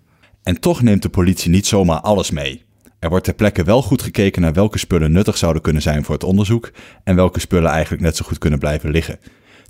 En 0.44 0.60
toch 0.60 0.82
neemt 0.82 1.02
de 1.02 1.10
politie 1.10 1.50
niet 1.50 1.68
zomaar 1.68 2.00
alles 2.00 2.32
mee. 2.32 2.63
Er 3.04 3.10
wordt 3.10 3.26
ter 3.26 3.34
plekke 3.34 3.64
wel 3.64 3.82
goed 3.82 4.02
gekeken 4.02 4.42
naar 4.42 4.54
welke 4.54 4.78
spullen 4.78 5.12
nuttig 5.12 5.38
zouden 5.38 5.62
kunnen 5.62 5.82
zijn 5.82 6.04
voor 6.04 6.14
het 6.14 6.24
onderzoek 6.24 6.72
en 7.04 7.16
welke 7.16 7.40
spullen 7.40 7.72
eigenlijk 7.72 8.04
net 8.04 8.16
zo 8.16 8.26
goed 8.26 8.38
kunnen 8.38 8.60
blijven 8.60 8.90
liggen. 8.90 9.20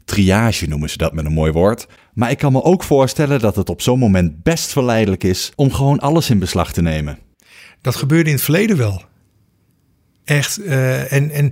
Triage 0.06 0.68
noemen 0.68 0.90
ze 0.90 0.98
dat 0.98 1.14
met 1.14 1.26
een 1.26 1.34
mooi 1.34 1.52
woord. 1.52 1.88
Maar 2.14 2.32
ik 2.32 2.38
kan 2.38 2.52
me 2.52 2.64
ook 2.64 2.84
voorstellen 2.84 3.40
dat 3.40 3.56
het 3.56 3.70
op 3.70 3.82
zo'n 3.82 4.00
moment 4.00 4.44
best 4.44 4.72
verleidelijk 4.72 5.24
is 5.24 5.52
om 5.56 5.72
gewoon 5.72 6.00
alles 6.00 6.30
in 6.30 6.40
beslag 6.40 6.74
te 6.74 6.82
nemen. 6.82 7.20
Dat 7.82 7.96
gebeurde 7.96 8.30
in 8.30 8.36
het 8.36 8.44
verleden 8.44 8.78
wel. 8.78 9.04
Echt. 10.24 10.60
Uh, 10.60 11.12
en, 11.12 11.32
en 11.32 11.46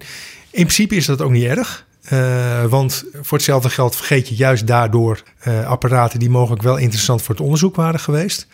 in 0.52 0.64
principe 0.64 0.96
is 0.96 1.06
dat 1.06 1.22
ook 1.22 1.32
niet 1.32 1.44
erg. 1.46 1.88
Uh, 2.14 2.66
want 2.66 3.06
voor 3.22 3.38
hetzelfde 3.38 3.70
geld 3.70 3.96
vergeet 3.96 4.28
je 4.28 4.36
juist 4.36 4.68
daardoor 4.68 5.24
uh, 5.48 5.68
apparaten 5.68 6.20
die 6.20 6.30
mogelijk 6.30 6.62
wel 6.62 6.78
interessant 6.78 7.22
voor 7.22 7.36
het 7.36 7.44
onderzoek 7.44 7.76
waren 7.76 8.00
geweest. 8.00 8.48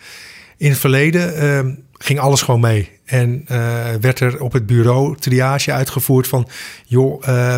In 0.56 0.70
het 0.70 0.78
verleden, 0.78 1.84
ging 1.92 2.18
alles 2.18 2.42
gewoon 2.42 2.60
mee. 2.60 2.97
En 3.08 3.44
uh, 3.50 3.94
werd 4.00 4.20
er 4.20 4.42
op 4.42 4.52
het 4.52 4.66
bureau 4.66 5.16
triage 5.16 5.72
uitgevoerd 5.72 6.28
van... 6.28 6.48
joh, 6.84 7.22
uh, 7.28 7.56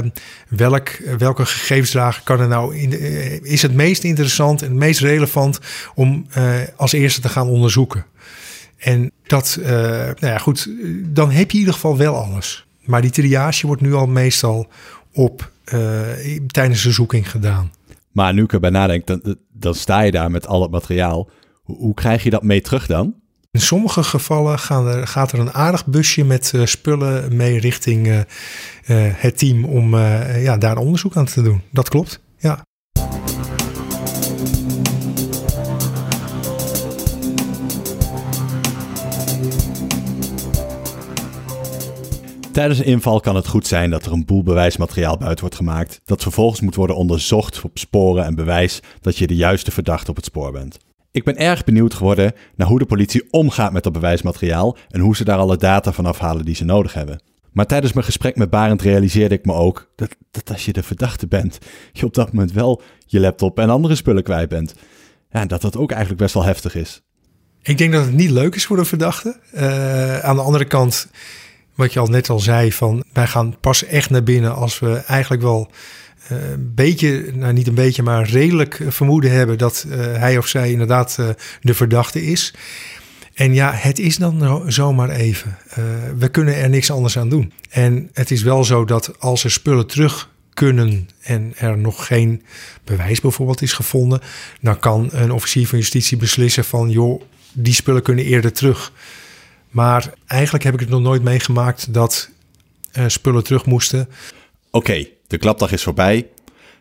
welk, 0.49 0.89
welke 1.19 1.47
gegevensdrager 1.47 2.23
kan 2.23 2.41
er 2.41 2.49
nou... 2.49 2.77
In, 2.77 2.93
uh, 2.93 3.43
is 3.43 3.63
het 3.63 3.75
meest 3.75 4.05
interessant 4.05 4.63
en 4.63 4.69
het 4.69 4.79
meest 4.79 5.01
relevant... 5.01 5.59
om 5.95 6.27
als 6.77 6.93
eerste 6.93 7.21
te 7.21 7.29
gaan 7.29 7.49
onderzoeken. 7.49 8.05
En 8.79 9.11
dat, 9.27 9.59
nou 9.63 10.15
ja, 10.21 10.39
goed, 10.39 10.71
dan 11.05 11.31
heb 11.31 11.51
je 11.51 11.53
in 11.53 11.59
ieder 11.59 11.75
geval 11.75 11.97
wel 11.97 12.17
alles. 12.17 12.67
Maar 12.85 13.03
die 13.03 13.11
triage 13.11 13.67
wordt 13.67 13.83
nu 13.83 13.95
al 13.95 14.07
meestal 14.07 14.69
op, 15.13 15.51
tijdens 16.47 16.83
de 16.83 16.91
zoeking 16.91 17.31
gedaan. 17.31 17.73
Maar 18.13 18.35
nu 18.35 18.43
ik 18.43 18.53
erbij 18.53 18.71
nadenk, 18.71 19.07
dan, 19.07 19.37
dan 19.53 19.75
sta 19.75 20.01
je 20.01 20.11
daar 20.11 20.31
met 20.31 20.47
al 20.47 20.63
het 20.63 20.71
materiaal. 20.71 21.31
Hoe 21.63 21.95
krijg 21.95 22.23
je 22.23 22.31
dat 22.31 22.43
mee 22.43 22.61
terug 22.61 22.87
dan? 22.87 23.15
In 23.53 23.61
sommige 23.61 24.03
gevallen 24.03 24.59
gaan 24.59 24.87
er, 24.87 25.07
gaat 25.07 25.33
er 25.33 25.39
een 25.39 25.53
aardig 25.53 25.87
busje 25.87 26.25
met 26.25 26.53
uh, 26.55 26.67
spullen 26.67 27.37
mee 27.37 27.59
richting 27.59 28.07
uh, 28.07 28.17
uh, 28.17 28.25
het 29.15 29.39
team 29.39 29.65
om 29.65 29.97
ja, 29.97 30.57
daar 30.57 30.77
onderzoek 30.77 31.17
aan 31.17 31.25
te 31.25 31.43
doen. 31.43 31.63
Dat 31.71 31.89
klopt, 31.89 32.21
ja. 32.39 32.63
Tijdens 42.53 42.79
een 42.79 42.85
inval 42.85 43.21
kan 43.21 43.37
het 43.37 43.49
goed 43.49 43.67
zijn 43.67 43.91
dat 43.91 44.07
er 44.07 44.13
een 44.13 44.25
boel 44.25 44.43
bewijsmateriaal 44.43 45.17
buiten 45.17 45.41
wordt 45.41 45.57
gemaakt, 45.57 46.01
dat 46.05 46.23
vervolgens 46.23 46.61
moet 46.61 46.75
worden 46.75 46.97
onderzocht 46.97 47.63
op 47.63 47.79
sporen 47.79 48.25
en 48.25 48.35
bewijs 48.35 48.81
dat 49.01 49.17
je 49.17 49.27
de 49.27 49.37
juiste 49.37 49.71
verdachte 49.71 50.11
op 50.11 50.17
het 50.17 50.25
spoor 50.25 50.53
bent. 50.53 50.79
Ik 51.13 51.25
ben 51.25 51.37
erg 51.37 51.65
benieuwd 51.65 51.95
geworden 51.95 52.33
naar 52.57 52.69
hoe 52.69 52.79
de 52.79 52.87
politie 52.87 53.29
omgaat 53.31 53.73
met 53.73 53.83
dat 53.83 53.93
bewijsmateriaal 53.93 54.77
en 54.89 55.01
hoe 55.01 55.17
ze 55.17 55.25
daar 55.25 55.39
alle 55.39 55.57
data 55.57 55.93
van 55.93 56.07
afhalen 56.07 56.45
die 56.45 56.55
ze 56.55 56.65
nodig 56.65 56.93
hebben. 56.93 57.23
Maar 57.53 57.67
tijdens 57.67 57.93
mijn 57.93 58.05
gesprek 58.05 58.37
met 58.37 58.51
Barend 58.51 58.83
realiseerde 58.83 59.35
ik 59.35 59.45
me 59.45 59.53
ook 59.53 59.91
dat, 59.97 60.17
dat 60.31 60.51
als 60.51 60.65
je 60.65 60.73
de 60.73 60.83
verdachte 60.83 61.27
bent, 61.27 61.59
je 61.93 62.07
op 62.07 62.15
dat 62.15 62.33
moment 62.33 62.53
wel 62.53 62.83
je 63.07 63.21
laptop 63.21 63.59
en 63.59 63.71
andere 63.71 63.95
spullen 63.95 64.23
kwijt 64.23 64.49
bent. 64.49 64.75
Ja, 65.31 65.41
en 65.41 65.49
dat 65.49 65.61
dat 65.61 65.77
ook 65.77 65.91
eigenlijk 65.91 66.21
best 66.21 66.35
wel 66.35 66.45
heftig 66.45 66.75
is. 66.75 67.03
Ik 67.63 67.79
denk 67.79 67.93
dat 67.93 68.05
het 68.05 68.15
niet 68.15 68.31
leuk 68.31 68.55
is 68.55 68.67
voor 68.67 68.77
de 68.77 68.85
verdachte. 68.85 69.37
Uh, 69.55 70.19
aan 70.19 70.37
de 70.37 70.43
andere 70.43 70.65
kant, 70.65 71.11
wat 71.75 71.93
je 71.93 72.01
al 72.01 72.07
net 72.07 72.31
al 72.31 72.39
zei, 72.39 72.73
van 72.73 73.05
wij 73.13 73.27
gaan 73.27 73.61
pas 73.61 73.85
echt 73.85 74.11
naar 74.11 74.23
binnen 74.23 74.55
als 74.55 74.79
we 74.79 74.95
eigenlijk 74.95 75.43
wel 75.43 75.71
een 76.29 76.75
beetje, 76.75 77.31
nou 77.35 77.53
niet 77.53 77.67
een 77.67 77.75
beetje, 77.75 78.03
maar 78.03 78.29
redelijk 78.29 78.81
vermoeden 78.89 79.31
hebben 79.31 79.59
dat 79.59 79.87
uh, 79.89 79.97
hij 79.97 80.39
of 80.39 80.47
zij 80.47 80.71
inderdaad 80.71 81.17
uh, 81.21 81.29
de 81.61 81.75
verdachte 81.75 82.25
is. 82.25 82.55
En 83.35 83.55
ja, 83.55 83.73
het 83.73 83.99
is 83.99 84.17
dan 84.17 84.65
zomaar 84.73 85.11
even. 85.11 85.59
we 86.19 86.29
kunnen 86.29 86.57
er 86.57 86.69
niks 86.69 86.91
anders 86.91 87.19
aan 87.19 87.29
doen. 87.29 87.53
En 87.71 88.11
het 88.13 88.31
is 88.31 88.43
wel 88.43 88.65
zo 88.65 88.85
dat 88.85 89.21
als 89.21 89.45
er 89.45 89.51
spullen 89.51 89.87
terug 89.87 90.31
kunnen 90.55 91.09
en 91.21 91.53
er 91.57 91.79
nog 91.79 92.07
geen 92.07 92.43
bewijs 92.85 93.21
bijvoorbeeld 93.21 93.63
is 93.63 93.73
gevonden, 93.73 94.21
dan 94.61 94.79
kan 94.79 95.09
een 95.13 95.33
officier 95.33 95.67
van 95.67 95.79
justitie 95.79 96.17
beslissen 96.17 96.65
van 96.65 96.91
joh, 96.91 97.23
die 97.53 97.75
spullen 97.75 98.03
kunnen 98.03 98.25
eerder 98.25 98.53
terug. 98.53 98.93
Maar 99.71 100.13
eigenlijk 100.27 100.65
heb 100.65 100.75
ik 100.75 100.81
het 100.81 100.89
nog 100.89 101.01
nooit 101.01 101.23
meegemaakt 101.23 101.95
dat 101.95 102.31
spullen 103.07 103.45
terug 103.45 103.67
moesten. 103.67 104.09
Oké, 104.71 105.07
de 105.31 105.39
klapdag 105.39 105.73
is 105.73 105.83
voorbij, 105.83 106.29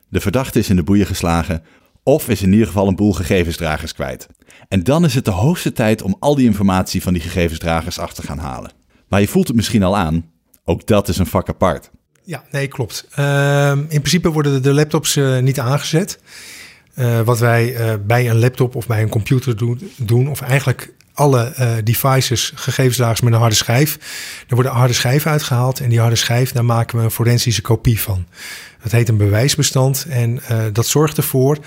de 0.08 0.20
verdachte 0.20 0.60
is 0.60 0.70
in 0.70 0.76
de 0.76 0.84
boeien 0.84 1.06
geslagen 1.06 1.64
of 2.04 2.30
is 2.30 2.42
in 2.42 2.52
ieder 2.52 2.68
geval 2.68 2.88
een 2.88 2.96
boel 2.96 3.14
gegevensdragers 3.14 3.94
kwijt. 3.94 4.28
En 4.68 4.84
dan 4.84 5.06
is 5.06 5.16
het 5.16 5.26
de 5.26 5.32
hoogste 5.32 5.72
tijd 5.72 6.02
om 6.02 6.16
al 6.20 6.36
die 6.36 6.46
informatie 6.46 7.02
van 7.02 7.14
die 7.14 7.22
gegevensdragers 7.22 8.00
af 8.00 8.14
te 8.14 8.22
gaan 8.22 8.38
halen. 8.38 8.72
Maar 9.08 9.22
je 9.22 9.28
voelt 9.28 9.48
het 9.48 9.56
misschien 9.56 9.84
al 9.84 9.98
aan, 9.98 10.32
ook 10.66 10.88
dat 10.88 11.08
is 11.08 11.18
een 11.18 11.26
vak 11.26 11.50
apart. 11.50 11.90
Ja, 12.24 12.44
nee, 12.52 12.68
klopt. 12.68 13.08
Uh, 13.20 13.72
in 13.72 13.88
principe 13.88 14.30
worden 14.30 14.62
de 14.62 14.74
laptops 14.74 15.16
uh, 15.16 15.40
niet 15.40 15.60
aangezet. 15.60 16.20
Uh, 16.96 17.22
wat 17.22 17.40
wij 17.40 17.80
uh, 17.80 17.94
bij 18.06 18.30
een 18.30 18.40
laptop 18.40 18.76
of 18.76 18.88
bij 18.88 19.02
een 19.02 19.10
computer 19.10 19.58
doen, 19.58 19.92
doen 19.98 20.30
of 20.30 20.42
eigenlijk 20.42 20.94
alle 21.20 21.54
uh, 21.60 21.72
devices, 21.84 22.52
gegevensdragers 22.56 23.22
met 23.22 23.34
een 23.34 23.40
harde 23.40 23.56
schijf. 23.56 23.98
Er 24.48 24.56
wordt 24.56 24.70
een 24.70 24.76
harde 24.76 24.94
schijf 24.94 25.26
uitgehaald 25.26 25.80
en 25.80 25.90
die 25.90 26.00
harde 26.00 26.16
schijf, 26.16 26.52
daar 26.52 26.66
maken 26.66 26.98
we 26.98 27.04
een 27.04 27.12
forensische 27.12 27.62
kopie 27.62 28.00
van. 28.00 28.26
Dat 28.84 28.92
heet 28.92 29.10
een 29.10 29.18
bewijsbestand 29.18 30.06
en 30.10 30.40
uh, 30.52 30.64
dat 30.74 30.88
zorgt 30.88 31.18
ervoor, 31.18 31.58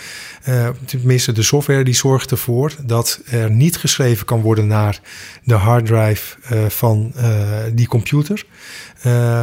uh, 0.49 0.69
tenminste 0.85 1.33
de 1.33 1.43
software 1.43 1.85
die 1.85 1.95
zorgt 1.95 2.31
ervoor 2.31 2.73
dat 2.83 3.21
er 3.31 3.51
niet 3.51 3.77
geschreven 3.77 4.27
kan 4.27 4.41
worden 4.41 4.67
naar 4.67 5.01
de 5.45 5.55
harddrive 5.55 6.37
van 6.69 7.13
die 7.73 7.87
computer, 7.87 8.45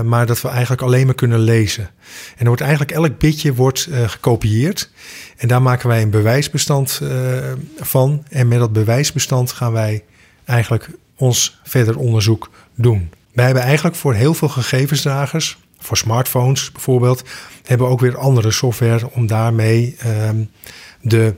maar 0.06 0.26
dat 0.26 0.42
we 0.42 0.48
eigenlijk 0.48 0.82
alleen 0.82 1.06
maar 1.06 1.16
kunnen 1.16 1.40
lezen. 1.40 1.84
En 1.84 2.40
er 2.40 2.46
wordt 2.46 2.62
eigenlijk 2.62 2.92
elk 2.92 3.18
bitje 3.18 3.54
wordt 3.54 3.90
gekopieerd 4.06 4.92
en 5.38 5.48
daar 5.48 5.62
maken 5.62 5.88
wij 5.88 6.02
een 6.02 6.10
bewijsbestand 6.10 7.02
van 7.80 8.24
en 8.30 8.48
met 8.48 8.60
dat 8.60 8.74
bewijsbestand 8.74 9.52
gaan 9.52 9.72
wij 9.72 10.04
eigenlijk 10.46 10.90
ons 11.16 11.60
verder 11.64 11.98
onderzoek 11.98 12.50
doen. 12.76 13.10
Wij 13.34 13.46
hebben 13.46 13.64
eigenlijk 13.64 13.96
voor 13.96 14.14
heel 14.14 14.34
veel 14.34 14.50
gegevensdragers 14.50 15.58
voor 15.80 15.98
smartphones 15.98 16.72
bijvoorbeeld, 16.72 17.24
hebben 17.66 17.88
we 17.88 17.94
ook 17.94 18.00
weer 18.00 18.18
andere 18.18 18.52
software 18.52 19.10
om 19.12 19.28
daarmee 19.28 19.96
um, 20.28 20.50
de 21.02 21.36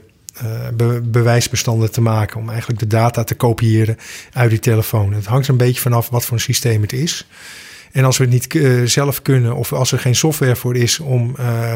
be 0.74 1.00
bewijsbestanden 1.04 1.92
te 1.92 2.00
maken. 2.00 2.40
Om 2.40 2.48
eigenlijk 2.48 2.80
de 2.80 2.86
data 2.86 3.24
te 3.24 3.34
kopiëren 3.34 3.96
uit 4.32 4.50
die 4.50 4.58
telefoon. 4.58 5.12
Het 5.12 5.26
hangt 5.26 5.48
een 5.48 5.56
beetje 5.56 5.80
vanaf 5.80 6.08
wat 6.08 6.24
voor 6.24 6.36
een 6.36 6.42
systeem 6.42 6.82
het 6.82 6.92
is. 6.92 7.26
En 7.92 8.04
als 8.04 8.18
we 8.18 8.24
het 8.24 8.32
niet 8.32 8.54
uh, 8.54 8.86
zelf 8.86 9.22
kunnen, 9.22 9.56
of 9.56 9.72
als 9.72 9.92
er 9.92 9.98
geen 9.98 10.14
software 10.14 10.56
voor 10.56 10.76
is 10.76 10.98
om 10.98 11.36
uh, 11.40 11.74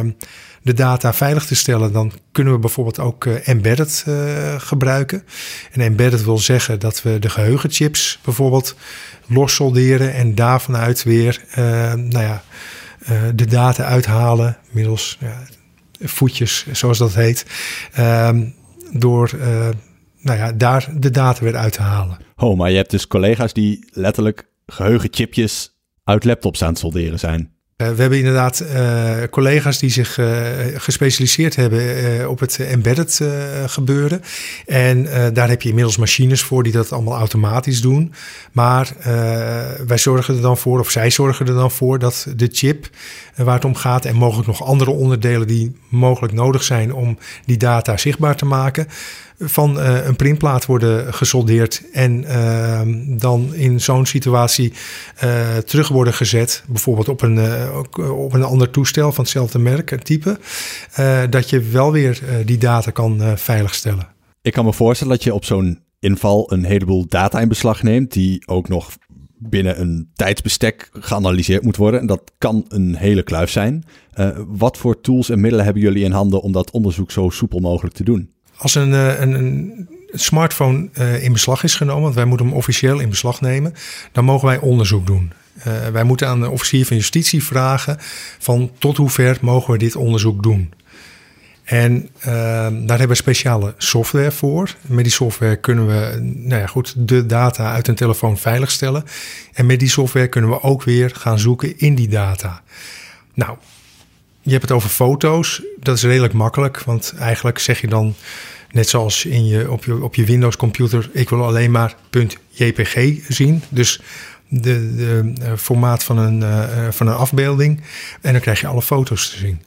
de 0.62 0.72
data 0.72 1.14
veilig 1.14 1.46
te 1.46 1.54
stellen, 1.54 1.92
dan 1.92 2.12
kunnen 2.32 2.52
we 2.52 2.58
bijvoorbeeld 2.58 2.98
ook 2.98 3.24
uh, 3.24 3.48
embedded 3.48 4.04
gebruiken. 4.58 5.24
En 5.72 5.80
embedded 5.80 6.24
wil 6.24 6.38
zeggen 6.38 6.80
dat 6.80 7.02
we 7.02 7.18
de 7.18 7.28
geheugenchips 7.28 8.18
bijvoorbeeld 8.24 8.74
los 9.26 9.54
solderen 9.54 10.14
en 10.14 10.34
daarvanuit 10.34 11.02
weer 11.02 11.44
nou 11.94 12.18
ja, 12.18 12.42
de 13.34 13.46
data 13.46 13.84
uithalen 13.84 14.56
middels 14.70 15.18
voetjes, 16.00 16.66
zoals 16.72 16.98
dat 16.98 17.14
heet. 17.14 17.46
Ehm, 17.92 18.44
door 18.92 19.30
nou 20.20 20.38
ja, 20.38 20.52
daar 20.52 20.88
de 20.94 21.10
data 21.10 21.44
weer 21.44 21.56
uit 21.56 21.72
te 21.72 21.82
halen. 21.82 22.18
Oh, 22.36 22.58
maar 22.58 22.70
je 22.70 22.76
hebt 22.76 22.90
dus 22.90 23.06
collega's 23.06 23.52
die 23.52 23.88
letterlijk 23.90 24.48
geheugenchipjes 24.66 25.75
uit 26.06 26.24
laptops 26.24 26.62
aan 26.62 26.68
het 26.68 26.78
solderen 26.78 27.18
zijn. 27.18 27.54
Uh, 27.76 27.88
we 27.88 28.00
hebben 28.00 28.18
inderdaad 28.18 28.60
uh, 28.60 29.16
collega's 29.30 29.78
die 29.78 29.90
zich 29.90 30.18
uh, 30.18 30.26
gespecialiseerd 30.74 31.56
hebben 31.56 32.30
op 32.30 32.40
het 32.40 32.58
embedded 32.58 33.20
gebeuren. 33.66 34.22
En 34.66 35.08
daar 35.32 35.48
heb 35.48 35.62
je 35.62 35.68
inmiddels 35.68 35.96
machines 35.96 36.42
voor 36.42 36.62
die 36.62 36.72
dat 36.72 36.92
allemaal 36.92 37.18
automatisch 37.18 37.80
doen. 37.80 38.12
Maar 38.52 38.92
wij 39.86 39.98
zorgen 39.98 40.34
er 40.34 40.40
dan 40.40 40.56
voor, 40.56 40.80
of 40.80 40.90
zij 40.90 41.10
zorgen 41.10 41.46
er 41.46 41.54
dan 41.54 41.70
voor, 41.70 41.98
dat 41.98 42.26
de 42.36 42.48
chip 42.52 42.88
waar 43.36 43.54
het 43.54 43.64
om 43.64 43.74
gaat 43.74 44.04
en 44.04 44.14
mogelijk 44.14 44.46
nog 44.46 44.64
andere 44.64 44.90
onderdelen 44.90 45.46
die 45.46 45.76
mogelijk 45.88 46.32
nodig 46.32 46.62
zijn 46.62 46.92
om 46.92 47.18
die 47.44 47.56
data 47.56 47.96
zichtbaar 47.96 48.36
te 48.36 48.44
maken 48.44 48.86
van 49.38 49.78
uh, 49.78 50.06
een 50.06 50.16
printplaat 50.16 50.66
worden 50.66 51.14
gesoldeerd 51.14 51.82
en 51.92 52.22
uh, 52.22 52.80
dan 53.18 53.54
in 53.54 53.80
zo'n 53.80 54.06
situatie 54.06 54.72
uh, 55.24 55.56
terug 55.56 55.88
worden 55.88 56.12
gezet, 56.12 56.64
bijvoorbeeld 56.68 57.08
op 57.08 57.22
een, 57.22 57.38
op 57.98 58.32
een 58.32 58.42
ander 58.42 58.70
toestel 58.70 59.12
van 59.12 59.24
hetzelfde 59.24 59.58
merk 59.58 59.90
en 59.90 60.02
type, 60.02 60.38
dat 61.30 61.50
je 61.50 61.60
wel 61.60 61.92
weer 61.92 62.20
die 62.44 62.58
data 62.58 62.90
kan 62.90 63.38
veiligstellen. 63.38 64.08
Ik 64.42 64.52
kan 64.52 64.64
me 64.64 64.72
voorstellen 64.72 65.12
dat 65.12 65.24
je 65.24 65.34
op 65.34 65.44
zo'n 65.44 65.80
inval 65.98 66.52
een 66.52 66.64
heleboel 66.64 67.06
data 67.08 67.40
in 67.40 67.48
beslag 67.48 67.82
neemt, 67.82 68.12
die 68.12 68.46
ook 68.46 68.68
nog 68.68 68.90
binnen 69.38 69.80
een 69.80 70.10
tijdsbestek 70.14 70.88
geanalyseerd 70.92 71.62
moet 71.62 71.76
worden. 71.76 72.00
En 72.00 72.06
dat 72.06 72.32
kan 72.38 72.64
een 72.68 72.96
hele 72.96 73.22
kluif 73.22 73.50
zijn. 73.50 73.84
wat 74.48 74.78
voor 74.78 75.00
tools 75.00 75.30
en 75.30 75.40
middelen 75.40 75.64
hebben 75.64 75.82
jullie 75.82 76.04
in 76.04 76.12
handen 76.12 76.42
om 76.42 76.52
dat 76.52 76.70
onderzoek 76.70 77.10
zo 77.10 77.28
soepel 77.28 77.60
mogelijk 77.60 77.94
te 77.94 78.04
doen? 78.04 78.34
Als 78.56 78.74
een, 78.74 78.92
een, 78.92 79.32
een 79.32 79.88
smartphone 80.12 80.88
uh, 80.98 81.22
in 81.22 81.32
beslag 81.32 81.62
is 81.62 81.74
genomen, 81.74 82.02
want 82.02 82.14
wij 82.14 82.24
moeten 82.24 82.46
hem 82.46 82.54
officieel 82.54 82.98
in 82.98 83.08
beslag 83.08 83.40
nemen, 83.40 83.74
dan 84.12 84.24
mogen 84.24 84.48
wij 84.48 84.58
onderzoek 84.58 85.06
doen. 85.06 85.32
Uh, 85.58 85.86
wij 85.86 86.04
moeten 86.04 86.28
aan 86.28 86.40
de 86.40 86.50
officier 86.50 86.86
van 86.86 86.96
justitie 86.96 87.44
vragen 87.44 87.96
van 88.38 88.70
tot 88.78 88.96
hoever 88.96 89.38
mogen 89.40 89.72
we 89.72 89.78
dit 89.78 89.96
onderzoek 89.96 90.42
doen. 90.42 90.72
En 91.64 92.08
daar 92.86 92.98
hebben 92.98 93.08
we 93.08 93.14
speciale 93.14 93.74
software 93.78 94.30
voor. 94.30 94.74
Met 94.80 95.04
die 95.04 95.12
software 95.12 95.56
kunnen 95.56 95.86
we 95.86 96.18
nou 96.20 96.60
ja, 96.60 96.66
goed, 96.66 96.94
de 96.96 97.26
data 97.26 97.72
uit 97.72 97.88
een 97.88 97.94
telefoon 97.94 98.38
veiligstellen. 98.38 99.04
En 99.52 99.66
met 99.66 99.78
die 99.78 99.88
software 99.88 100.28
kunnen 100.28 100.50
we 100.50 100.62
ook 100.62 100.82
weer 100.82 101.10
gaan 101.14 101.38
zoeken 101.38 101.78
in 101.78 101.94
die 101.94 102.08
data. 102.08 102.62
Nou, 103.34 103.56
je 104.46 104.52
hebt 104.52 104.62
het 104.62 104.72
over 104.72 104.88
foto's. 104.88 105.62
Dat 105.80 105.96
is 105.96 106.02
redelijk 106.02 106.32
makkelijk, 106.32 106.80
want 106.80 107.14
eigenlijk 107.18 107.58
zeg 107.58 107.80
je 107.80 107.88
dan 107.88 108.14
Net 108.76 108.88
zoals 108.88 109.24
in 109.24 109.46
je, 109.46 109.70
op, 109.70 109.84
je, 109.84 110.02
op 110.02 110.14
je 110.14 110.24
Windows 110.24 110.56
computer, 110.56 111.10
ik 111.12 111.28
wil 111.28 111.44
alleen 111.44 111.70
maar 111.70 111.94
.jpg 112.50 113.14
zien. 113.28 113.62
Dus 113.68 114.00
de, 114.48 114.94
de 114.96 115.32
uh, 115.40 115.52
formaat 115.56 116.04
van 116.04 116.18
een, 116.18 116.40
uh, 116.40 116.88
van 116.90 117.06
een 117.06 117.14
afbeelding. 117.14 117.80
En 118.20 118.32
dan 118.32 118.40
krijg 118.40 118.60
je 118.60 118.66
alle 118.66 118.82
foto's 118.82 119.30
te 119.30 119.36
zien. 119.36 119.62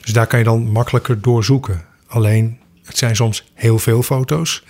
Dus 0.00 0.12
daar 0.12 0.26
kan 0.26 0.38
je 0.38 0.44
dan 0.44 0.70
makkelijker 0.70 1.20
doorzoeken. 1.20 1.84
Alleen, 2.06 2.58
het 2.84 2.98
zijn 2.98 3.16
soms 3.16 3.50
heel 3.54 3.78
veel 3.78 4.02
foto's. 4.02 4.64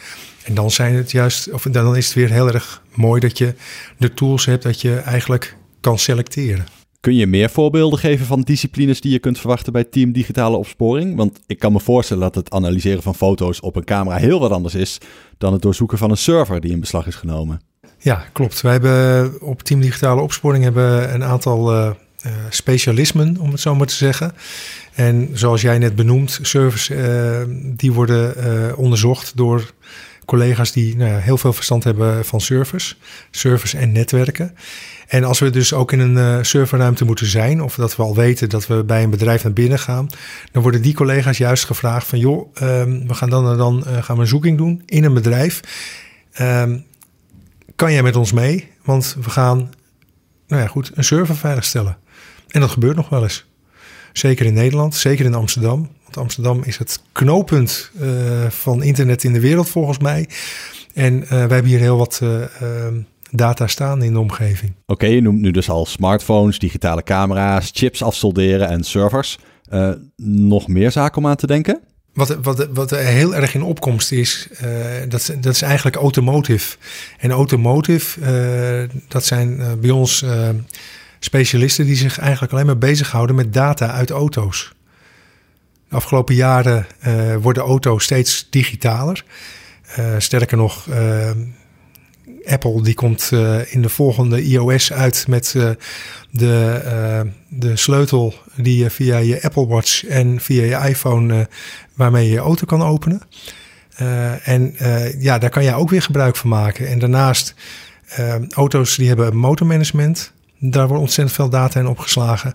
En 0.45 0.55
dan 0.55 0.71
zijn 0.71 0.95
het 0.95 1.11
juist, 1.11 1.51
of 1.51 1.63
dan 1.63 1.97
is 1.97 2.07
het 2.07 2.15
weer 2.15 2.31
heel 2.31 2.53
erg 2.53 2.83
mooi 2.95 3.21
dat 3.21 3.39
je 3.39 3.55
de 3.99 4.15
tools 4.15 4.45
hebt 4.45 4.63
dat 4.63 4.81
je 4.81 4.97
eigenlijk 4.97 5.57
kan 5.81 5.99
selecteren. 5.99 6.84
Kun 7.05 7.15
je 7.15 7.27
meer 7.27 7.51
voorbeelden 7.51 7.99
geven 7.99 8.27
van 8.27 8.41
disciplines 8.41 9.01
die 9.01 9.13
je 9.13 9.19
kunt 9.19 9.39
verwachten 9.39 9.73
bij 9.73 9.85
Team 9.85 10.13
Digitale 10.13 10.57
Opsporing? 10.57 11.17
Want 11.17 11.41
ik 11.47 11.59
kan 11.59 11.73
me 11.73 11.81
voorstellen 11.81 12.23
dat 12.23 12.35
het 12.35 12.51
analyseren 12.51 13.03
van 13.03 13.15
foto's 13.15 13.61
op 13.61 13.77
een 13.77 13.85
camera 13.85 14.17
heel 14.17 14.41
wat 14.41 14.51
anders 14.51 14.75
is 14.75 14.99
dan 15.39 15.53
het 15.53 15.63
doorzoeken 15.63 15.99
van 15.99 16.11
een 16.11 16.17
server 16.17 16.61
die 16.61 16.73
in 16.73 16.81
beslag 16.81 17.07
is 17.07 17.15
genomen. 17.15 17.61
Ja, 17.99 18.25
klopt. 18.33 18.61
Wij 18.61 18.73
hebben 18.73 19.41
op 19.41 19.63
Team 19.63 19.81
Digitale 19.81 20.21
Opsporing 20.21 20.65
hebben 20.65 21.15
een 21.15 21.25
aantal 21.25 21.75
uh, 21.75 21.91
uh, 22.27 22.33
specialismen, 22.51 23.37
om 23.39 23.51
het 23.51 23.61
zo 23.61 23.75
maar 23.75 23.87
te 23.87 23.95
zeggen. 23.95 24.33
En 24.95 25.29
zoals 25.33 25.61
jij 25.61 25.79
net 25.79 25.95
benoemt, 25.95 26.39
servers 26.43 26.91
die 27.77 27.93
worden 27.93 28.77
onderzocht 28.77 29.37
door 29.37 29.73
collega's 30.25 30.73
die 30.73 30.97
nou 30.97 31.21
heel 31.21 31.39
veel 31.39 31.53
verstand 31.53 31.85
hebben 31.85 32.25
van 32.25 32.41
servers, 32.41 32.99
servers 33.31 33.75
en 33.75 33.93
netwerken. 33.93 34.55
En 35.09 35.25
als 35.25 35.39
we 35.39 35.51
dus 35.51 35.73
ook 35.73 35.93
in 35.93 36.01
een 36.01 36.17
uh, 36.17 36.43
serverruimte 36.43 37.05
moeten 37.05 37.27
zijn, 37.27 37.63
of 37.63 37.75
dat 37.75 37.97
we 37.97 38.03
al 38.03 38.15
weten 38.15 38.49
dat 38.49 38.67
we 38.67 38.85
bij 38.85 39.03
een 39.03 39.11
bedrijf 39.11 39.43
naar 39.43 39.53
binnen 39.53 39.79
gaan, 39.79 40.09
dan 40.53 40.63
worden 40.63 40.83
die 40.83 40.95
collega's 40.95 41.39
juist 41.39 41.65
gevraagd 41.65 42.07
van 42.07 42.19
joh, 42.19 42.55
um, 42.63 43.09
we 43.09 43.15
gaan 43.15 43.31
dan 43.31 43.57
dan 43.57 43.85
uh, 43.87 44.03
gaan 44.03 44.17
we 44.17 44.23
een 44.23 44.29
zoeking 44.29 44.57
doen 44.57 44.83
in 44.87 45.05
een 45.05 45.15
bedrijf. 45.15 45.61
Um, 46.41 46.85
kan 47.77 47.93
jij 47.93 48.03
met 48.03 48.17
ons 48.17 48.33
mee? 48.33 48.71
Want 48.85 49.17
we 49.21 49.31
gaan, 49.31 49.71
nou 50.47 50.63
ja, 50.63 50.69
goed, 50.69 50.91
een 50.95 51.05
server 51.05 51.37
veiligstellen. 51.37 51.99
En 52.49 52.61
dat 52.61 52.71
gebeurt 52.71 52.97
nog 52.97 53.09
wel 53.09 53.23
eens. 53.23 53.45
Zeker 54.13 54.47
in 54.47 54.55
Nederland, 54.55 54.95
zeker 54.95 55.25
in 55.25 55.35
Amsterdam. 55.35 55.91
Want 56.15 56.27
Amsterdam 56.27 56.63
is 56.65 56.79
het 56.79 57.03
knooppunt 57.13 57.91
uh, 58.01 58.11
van 58.49 58.83
internet 58.83 59.25
in 59.25 59.33
de 59.33 59.41
wereld 59.41 59.69
volgens 59.69 59.99
mij. 59.99 60.29
En 60.93 61.15
uh, 61.15 61.29
wij 61.29 61.39
hebben 61.39 61.65
hier 61.65 61.79
heel 61.79 61.97
wat 61.97 62.21
uh, 62.23 62.45
data 63.31 63.67
staan 63.67 64.03
in 64.03 64.13
de 64.13 64.19
omgeving. 64.19 64.71
Oké, 64.71 64.93
okay, 64.93 65.15
je 65.15 65.21
noemt 65.21 65.41
nu 65.41 65.51
dus 65.51 65.71
al 65.71 65.87
smartphones, 65.87 66.59
digitale 66.59 67.03
camera's, 67.03 67.71
chips 67.73 68.03
afsolderen 68.03 68.69
en 68.69 68.85
servers. 68.85 69.39
nog 70.23 70.69
meer 70.69 70.91
zaken 70.91 71.19
om 71.19 71.27
aan 71.27 71.37
te 71.37 71.47
denken? 71.47 71.81
Wat, 72.13 72.37
wat, 72.43 72.69
wat 72.73 72.91
er 72.91 72.99
heel 72.99 73.35
erg 73.35 73.55
in 73.55 73.63
opkomst 73.63 74.13
is, 74.13 74.49
uh, 74.63 74.69
dat, 75.09 75.35
dat 75.41 75.55
is 75.55 75.63
eigenlijk 75.63 75.97
automotive. 75.97 76.77
En 77.19 77.31
automotive, 77.31 78.21
uh, 78.21 78.99
dat 79.09 79.25
zijn 79.25 79.59
uh, 79.59 79.73
bij 79.81 79.91
ons 79.91 80.25
specialisten 81.19 81.87
die 81.87 81.97
zich 81.97 82.19
eigenlijk 82.19 82.53
alleen 82.53 82.67
maar 82.67 82.79
bezighouden 82.79 83.37
met 83.37 83.53
data 83.53 83.91
uit 83.91 84.11
auto's. 84.11 84.73
De 85.95 86.01
afgelopen 86.01 86.35
jaren 86.35 86.87
worden 87.41 87.63
auto's 87.63 88.05
steeds 88.05 88.47
digitaler. 88.51 89.25
sterker 90.19 90.57
nog, 90.57 90.89
Apple 92.45 92.83
die 92.83 92.95
komt 92.95 93.31
in 93.67 93.83
de 93.83 93.89
volgende 93.89 94.43
iOS 94.43 94.93
uit 94.93 95.29
met 95.29 95.55
de, 96.31 97.33
de 97.49 97.77
sleutel 97.77 98.35
die 98.57 98.79
je 98.79 98.91
via 98.91 99.19
je 99.19 99.43
Apple 99.43 99.67
Watch 99.67 100.05
en 100.05 100.41
via 100.41 100.63
je 100.63 100.89
iPhone 100.89 101.49
waarmee 101.95 102.25
je 102.25 102.33
je 102.33 102.39
auto 102.39 102.67
kan 102.67 102.83
openen. 102.83 103.21
Uh, 104.01 104.49
en 104.49 104.75
uh, 104.83 105.23
ja, 105.23 105.39
daar 105.39 105.51
kan 105.51 105.65
jij 105.65 105.75
ook 105.75 105.91
weer 105.91 106.03
gebruik 106.03 106.37
van 106.37 106.51
maken. 106.51 106.89
En 106.89 106.99
daarnaast, 106.99 107.55
uh, 108.19 108.35
auto's 108.51 108.97
die 108.97 109.09
hebben 109.09 109.37
motormanagement. 109.37 110.33
Daar 110.59 110.87
wordt 110.87 111.03
ontzettend 111.03 111.37
veel 111.37 111.49
data 111.49 111.81
in 111.81 111.87
opgeslagen. 111.87 112.55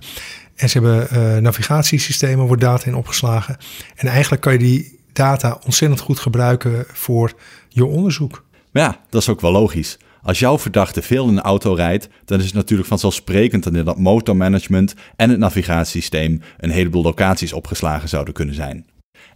En 0.60 0.70
ze 0.70 0.80
hebben 0.80 1.44
navigatiesystemen, 1.44 2.46
wordt 2.46 2.62
data 2.62 2.86
in 2.86 2.96
opgeslagen. 2.96 3.58
En 3.96 4.08
eigenlijk 4.08 4.42
kan 4.42 4.54
je 4.54 4.60
die 4.60 5.00
data 5.14 5.60
ontzettend 5.66 6.00
goed 6.00 6.20
gebruiken 6.20 6.86
voor 6.94 7.34
je 7.70 7.86
onderzoek. 7.86 8.46
Ja, 8.72 9.00
dat 9.10 9.22
is 9.22 9.30
ook 9.30 9.42
wel 9.42 9.52
logisch. 9.52 9.98
Als 10.22 10.40
jouw 10.40 10.60
verdachte 10.60 11.02
veel 11.02 11.28
in 11.28 11.38
een 11.38 11.44
auto 11.44 11.74
rijdt, 11.74 12.10
dan 12.26 12.40
is 12.40 12.46
het 12.46 12.54
natuurlijk 12.54 12.88
vanzelfsprekend 12.88 13.64
dat 13.64 13.74
in 13.74 13.86
dat 13.86 13.98
motormanagement 13.98 14.94
en 15.16 15.30
het 15.30 15.40
navigatiesysteem 15.40 16.42
een 16.58 16.70
heleboel 16.70 17.04
locaties 17.04 17.54
opgeslagen 17.54 18.10
zouden 18.10 18.34
kunnen 18.34 18.56
zijn. 18.56 18.86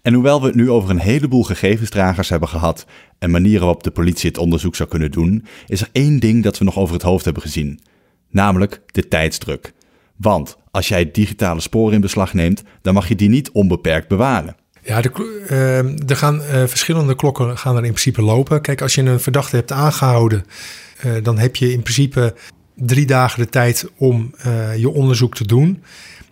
En 0.01 0.13
hoewel 0.13 0.41
we 0.41 0.47
het 0.47 0.55
nu 0.55 0.69
over 0.69 0.89
een 0.89 0.99
heleboel 0.99 1.43
gegevensdragers 1.43 2.29
hebben 2.29 2.49
gehad 2.49 2.85
en 3.19 3.31
manieren 3.31 3.59
waarop 3.59 3.83
de 3.83 3.91
politie 3.91 4.29
het 4.29 4.37
onderzoek 4.37 4.75
zou 4.75 4.89
kunnen 4.89 5.11
doen, 5.11 5.45
is 5.67 5.81
er 5.81 5.89
één 5.91 6.19
ding 6.19 6.43
dat 6.43 6.57
we 6.57 6.65
nog 6.65 6.77
over 6.77 6.93
het 6.93 7.03
hoofd 7.03 7.25
hebben 7.25 7.43
gezien. 7.43 7.79
Namelijk 8.29 8.81
de 8.85 9.07
tijdsdruk. 9.07 9.73
Want 10.15 10.57
als 10.71 10.87
jij 10.87 11.11
digitale 11.11 11.61
sporen 11.61 11.93
in 11.93 12.01
beslag 12.01 12.33
neemt, 12.33 12.63
dan 12.81 12.93
mag 12.93 13.07
je 13.07 13.15
die 13.15 13.29
niet 13.29 13.51
onbeperkt 13.51 14.07
bewaren. 14.07 14.55
Ja, 14.81 15.01
uh, 15.19 15.77
er 16.09 16.15
gaan 16.15 16.35
uh, 16.35 16.43
verschillende 16.45 17.15
klokken 17.15 17.57
gaan 17.57 17.75
er 17.75 17.83
in 17.83 17.89
principe 17.91 18.21
lopen. 18.21 18.61
Kijk, 18.61 18.81
als 18.81 18.95
je 18.95 19.01
een 19.01 19.19
verdachte 19.19 19.55
hebt 19.55 19.71
aangehouden, 19.71 20.45
uh, 21.05 21.23
dan 21.23 21.37
heb 21.37 21.55
je 21.55 21.71
in 21.71 21.81
principe 21.81 22.35
drie 22.75 23.05
dagen 23.05 23.39
de 23.39 23.49
tijd 23.49 23.89
om 23.97 24.35
je 24.77 24.89
onderzoek 24.89 25.35
te 25.35 25.47
doen. 25.47 25.83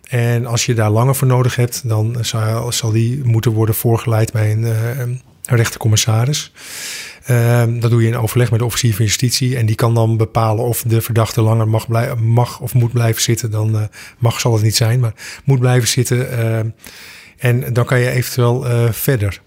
En 0.08 0.46
als 0.46 0.66
je 0.66 0.74
daar 0.74 0.90
langer 0.90 1.14
voor 1.14 1.26
nodig 1.28 1.56
hebt, 1.56 1.88
dan 1.88 2.16
zal, 2.20 2.72
zal 2.72 2.90
die 2.90 3.24
moeten 3.24 3.52
worden 3.52 3.74
voorgeleid 3.74 4.32
bij 4.32 4.52
een, 4.52 4.62
een 4.62 5.20
rechtercommissaris. 5.42 6.52
Uh, 7.30 7.62
dat 7.68 7.90
doe 7.90 8.02
je 8.02 8.08
in 8.08 8.16
overleg 8.16 8.50
met 8.50 8.58
de 8.58 8.64
officier 8.64 8.94
van 8.94 9.04
justitie. 9.04 9.56
En 9.56 9.66
die 9.66 9.74
kan 9.74 9.94
dan 9.94 10.16
bepalen 10.16 10.64
of 10.64 10.82
de 10.86 11.00
verdachte 11.00 11.42
langer 11.42 11.68
mag, 11.68 11.88
blij, 11.88 12.14
mag 12.14 12.60
of 12.60 12.74
moet 12.74 12.92
blijven 12.92 13.22
zitten. 13.22 13.50
Dan 13.50 13.74
uh, 13.74 13.82
mag 14.18 14.40
zal 14.40 14.52
het 14.52 14.62
niet 14.62 14.76
zijn, 14.76 15.00
maar 15.00 15.14
moet 15.44 15.58
blijven 15.58 15.88
zitten. 15.88 16.18
Uh, 16.18 16.58
en 17.38 17.72
dan 17.72 17.84
kan 17.84 17.98
je 17.98 18.10
eventueel 18.10 18.66
verder. 18.90 19.40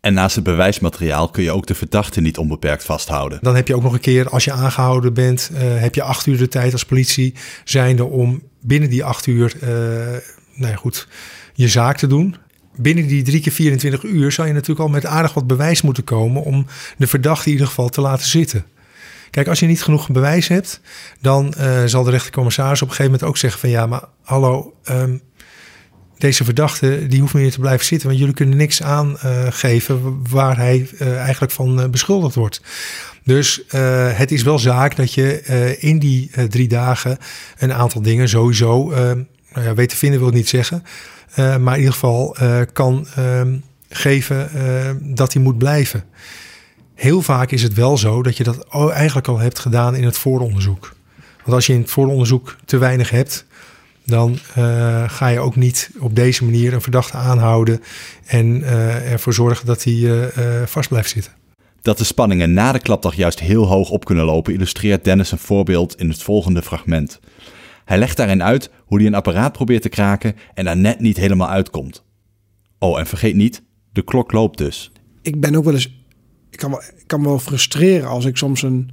En 0.00 0.14
naast 0.14 0.34
het 0.34 0.44
bewijsmateriaal 0.44 1.28
kun 1.28 1.42
je 1.42 1.50
ook 1.50 1.66
de 1.66 1.74
verdachte 1.74 2.20
niet 2.20 2.38
onbeperkt 2.38 2.84
vasthouden. 2.84 3.38
Dan 3.42 3.56
heb 3.56 3.68
je 3.68 3.74
ook 3.74 3.82
nog 3.82 3.92
een 3.92 4.00
keer, 4.00 4.28
als 4.28 4.44
je 4.44 4.52
aangehouden 4.52 5.14
bent, 5.14 5.50
heb 5.54 5.94
je 5.94 6.02
acht 6.02 6.26
uur 6.26 6.38
de 6.38 6.48
tijd 6.48 6.72
als 6.72 6.84
politie 6.84 7.34
zijnde 7.64 8.04
om 8.04 8.42
binnen 8.60 8.90
die 8.90 9.04
acht 9.04 9.26
uur, 9.26 9.56
nou 10.54 10.72
ja, 10.72 10.76
goed, 10.76 11.08
je 11.54 11.68
zaak 11.68 11.96
te 11.96 12.06
doen. 12.06 12.36
Binnen 12.82 13.06
die 13.06 13.22
drie 13.22 13.40
keer 13.40 13.52
24 13.52 14.02
uur 14.02 14.32
zou 14.32 14.48
je 14.48 14.52
natuurlijk 14.52 14.80
al 14.80 14.88
met 14.88 15.06
aardig 15.06 15.34
wat 15.34 15.46
bewijs 15.46 15.82
moeten 15.82 16.04
komen 16.04 16.42
om 16.42 16.66
de 16.96 17.06
verdachte 17.06 17.46
in 17.46 17.52
ieder 17.52 17.66
geval 17.66 17.88
te 17.88 18.00
laten 18.00 18.26
zitten. 18.28 18.64
Kijk, 19.30 19.48
als 19.48 19.60
je 19.60 19.66
niet 19.66 19.82
genoeg 19.82 20.10
bewijs 20.10 20.48
hebt, 20.48 20.80
dan 21.20 21.54
uh, 21.58 21.84
zal 21.84 22.04
de 22.04 22.10
rechtercommissaris 22.10 22.82
op 22.82 22.88
een 22.88 22.94
gegeven 22.94 23.12
moment 23.12 23.30
ook 23.30 23.36
zeggen 23.36 23.60
van 23.60 23.68
ja, 23.68 23.86
maar 23.86 24.04
hallo, 24.22 24.74
um, 24.90 25.20
deze 26.18 26.44
verdachte 26.44 27.06
die 27.06 27.20
hoeft 27.20 27.34
niet 27.34 27.52
te 27.52 27.60
blijven 27.60 27.86
zitten, 27.86 28.08
want 28.08 28.20
jullie 28.20 28.34
kunnen 28.34 28.56
niks 28.56 28.82
aangeven 28.82 29.96
uh, 29.96 30.30
waar 30.30 30.56
hij 30.56 30.88
uh, 30.92 31.18
eigenlijk 31.18 31.52
van 31.52 31.90
beschuldigd 31.90 32.34
wordt. 32.34 32.60
Dus 33.24 33.62
het 34.14 34.32
is 34.32 34.42
wel 34.42 34.58
zaak 34.58 34.96
dat 34.96 35.14
je 35.14 35.76
in 35.78 35.98
die 35.98 36.30
drie 36.48 36.68
dagen 36.68 37.18
een 37.58 37.72
aantal 37.72 38.02
dingen 38.02 38.28
sowieso 38.28 38.88
nou 39.52 39.76
ja, 39.76 39.86
te 39.86 39.96
vinden, 39.96 40.20
wil 40.20 40.30
niet 40.30 40.48
zeggen. 40.48 40.82
Maar 41.36 41.74
in 41.74 41.78
ieder 41.78 41.92
geval 41.92 42.36
kan 42.72 43.06
ehm, 43.16 43.56
geven 43.88 44.48
dat 45.14 45.32
hij 45.32 45.42
moet 45.42 45.58
blijven. 45.58 46.04
Heel 46.94 47.22
vaak 47.22 47.50
is 47.50 47.62
het 47.62 47.74
wel 47.74 47.98
zo 47.98 48.22
dat 48.22 48.36
je 48.36 48.44
dat 48.44 48.66
eigenlijk 48.92 49.28
al 49.28 49.38
hebt 49.38 49.58
gedaan 49.58 49.94
in 49.94 50.04
het 50.04 50.18
vooronderzoek. 50.18 50.94
Want 51.36 51.52
als 51.52 51.66
je 51.66 51.72
in 51.72 51.80
het 51.80 51.90
vooronderzoek 51.90 52.56
te 52.64 52.78
weinig 52.78 53.10
hebt, 53.10 53.46
dan 54.04 54.38
ga 55.06 55.28
je 55.28 55.40
ook 55.40 55.56
niet 55.56 55.90
op 55.98 56.16
deze 56.16 56.44
manier 56.44 56.72
een 56.72 56.80
verdachte 56.80 57.16
aanhouden 57.16 57.82
en 58.26 58.62
ervoor 59.04 59.34
zorgen 59.34 59.66
dat 59.66 59.84
hij 59.84 60.30
vast 60.66 60.88
blijft 60.88 61.10
zitten. 61.10 61.32
Dat 61.82 61.98
de 61.98 62.04
spanningen 62.04 62.52
na 62.52 62.72
de 62.72 62.78
klapdag 62.78 63.14
juist 63.14 63.40
heel 63.40 63.66
hoog 63.66 63.90
op 63.90 64.04
kunnen 64.04 64.24
lopen, 64.24 64.52
illustreert 64.52 65.04
Dennis 65.04 65.32
een 65.32 65.38
voorbeeld 65.38 66.00
in 66.00 66.08
het 66.08 66.22
volgende 66.22 66.62
fragment. 66.62 67.20
Hij 67.90 67.98
legt 67.98 68.16
daarin 68.16 68.42
uit 68.42 68.70
hoe 68.84 68.98
hij 68.98 69.06
een 69.06 69.14
apparaat 69.14 69.52
probeert 69.52 69.82
te 69.82 69.88
kraken 69.88 70.34
en 70.54 70.64
daar 70.64 70.76
net 70.76 71.00
niet 71.00 71.16
helemaal 71.16 71.48
uitkomt. 71.48 72.04
Oh, 72.78 72.98
en 72.98 73.06
vergeet 73.06 73.34
niet, 73.34 73.62
de 73.92 74.02
klok 74.02 74.32
loopt 74.32 74.58
dus. 74.58 74.92
Ik 75.22 75.40
ben 75.40 75.54
ook 75.54 75.64
wel 75.64 75.72
eens. 75.72 76.04
Ik 76.50 76.58
kan, 76.58 76.72
ik 76.72 77.04
kan 77.06 77.20
me 77.20 77.26
wel 77.26 77.38
frustreren 77.38 78.08
als 78.08 78.24
ik 78.24 78.36
soms 78.36 78.62
een 78.62 78.90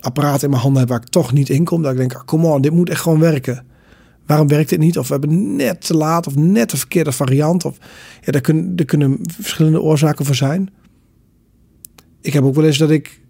apparaat 0.00 0.42
in 0.42 0.50
mijn 0.50 0.62
handen 0.62 0.80
heb 0.80 0.88
waar 0.88 1.00
ik 1.00 1.08
toch 1.08 1.32
niet 1.32 1.48
in 1.48 1.64
kom. 1.64 1.82
Dat 1.82 1.92
ik 1.92 1.98
denk, 1.98 2.14
ah, 2.14 2.24
kom 2.24 2.44
on, 2.44 2.60
dit 2.60 2.72
moet 2.72 2.90
echt 2.90 3.00
gewoon 3.00 3.20
werken. 3.20 3.66
Waarom 4.26 4.48
werkt 4.48 4.68
dit 4.68 4.78
niet? 4.78 4.98
Of 4.98 5.08
we 5.08 5.12
hebben 5.12 5.56
net 5.56 5.86
te 5.86 5.96
laat 5.96 6.26
of 6.26 6.36
net 6.36 6.70
de 6.70 6.76
verkeerde 6.76 7.12
variant. 7.12 7.64
Of, 7.64 7.76
ja, 8.20 8.32
daar, 8.32 8.40
kunnen, 8.40 8.72
er 8.76 8.84
kunnen 8.84 9.18
verschillende 9.22 9.80
oorzaken 9.80 10.24
voor 10.24 10.34
zijn 10.34 10.70
ik 12.24 12.32
heb 12.32 12.44
ook 12.44 12.54
wel 12.54 12.64
eens 12.64 12.78
dat 12.78 12.90
ik 12.90 13.20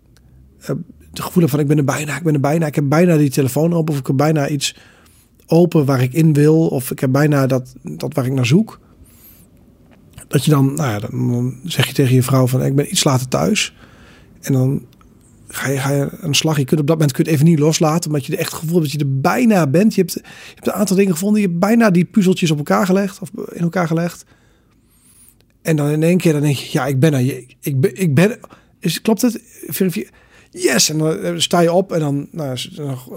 uh, 0.61 0.71
het 1.17 1.27
gevoel 1.27 1.49
van 1.49 1.61
ik 1.61 1.67
ben 1.67 1.79
er 1.79 1.85
bijna, 1.85 2.17
ik 2.17 2.23
ben 2.23 2.35
er 2.35 2.41
bijna, 2.41 2.67
ik 2.67 2.75
heb 2.75 2.89
bijna 2.89 3.17
die 3.17 3.31
telefoon 3.31 3.73
open 3.73 3.93
of 3.93 4.01
ik 4.01 4.07
heb 4.07 4.17
bijna 4.17 4.49
iets 4.49 4.77
open 5.47 5.85
waar 5.85 6.03
ik 6.03 6.13
in 6.13 6.33
wil 6.33 6.67
of 6.67 6.91
ik 6.91 6.99
heb 6.99 7.13
bijna 7.13 7.47
dat, 7.47 7.75
dat 7.83 8.15
waar 8.15 8.27
ik 8.27 8.33
naar 8.33 8.47
zoek. 8.47 8.81
dat 10.29 10.45
je 10.45 10.51
dan, 10.51 10.75
nou 10.75 10.91
ja, 10.91 10.99
dan, 10.99 11.55
zeg 11.65 11.87
je 11.87 11.93
tegen 11.93 12.15
je 12.15 12.23
vrouw 12.23 12.47
van 12.47 12.63
ik 12.63 12.75
ben 12.75 12.91
iets 12.91 13.05
later 13.05 13.29
thuis. 13.29 13.75
En 14.41 14.53
dan 14.53 14.87
ga 15.49 15.69
je, 15.69 15.79
ga 15.79 15.91
je 15.91 16.19
aan 16.21 16.31
de 16.31 16.37
slag. 16.37 16.59
Je 16.59 16.65
kunt 16.65 16.81
op 16.81 16.87
dat 16.87 16.97
moment 16.97 17.15
kun 17.15 17.25
even 17.25 17.45
niet 17.45 17.59
loslaten, 17.59 18.11
omdat 18.11 18.27
je 18.27 18.33
er 18.33 18.39
echt 18.39 18.53
gevoel 18.53 18.81
hebt 18.81 18.93
dat 18.93 19.01
je 19.01 19.07
er 19.07 19.21
bijna 19.21 19.67
bent. 19.67 19.95
Je 19.95 20.01
hebt, 20.01 20.13
je 20.13 20.23
hebt 20.55 20.67
een 20.67 20.73
aantal 20.73 20.97
dingen 20.97 21.13
gevonden. 21.13 21.41
Je 21.41 21.47
hebt 21.47 21.59
bijna 21.59 21.91
die 21.91 22.05
puzzeltjes 22.05 22.51
op 22.51 22.59
elkaar 22.59 22.87
gelegd 22.87 23.19
of 23.21 23.31
in 23.53 23.63
elkaar 23.63 23.87
gelegd. 23.87 24.25
En 25.63 25.77
dan 25.77 25.89
in 25.89 26.03
één 26.03 26.19
keer 26.19 26.33
dan 26.33 26.43
denk 26.43 26.57
je, 26.57 26.69
ja, 26.73 26.87
ik 26.87 27.01
ben 27.01 27.15
er. 27.15 27.21
Ik, 27.21 27.57
ik, 27.61 27.81
ben, 27.81 28.01
ik 28.01 28.15
ben. 28.15 28.39
Is, 28.81 29.01
klopt 29.01 29.23
het? 29.23 29.43
Yes, 30.57 30.91
en 30.91 30.99
dan 30.99 31.19
eh, 31.19 31.33
sta 31.37 31.61
je 31.61 31.73
op 31.73 31.93
en 31.93 32.01
dan, 32.01 32.29
nou, 32.31 32.59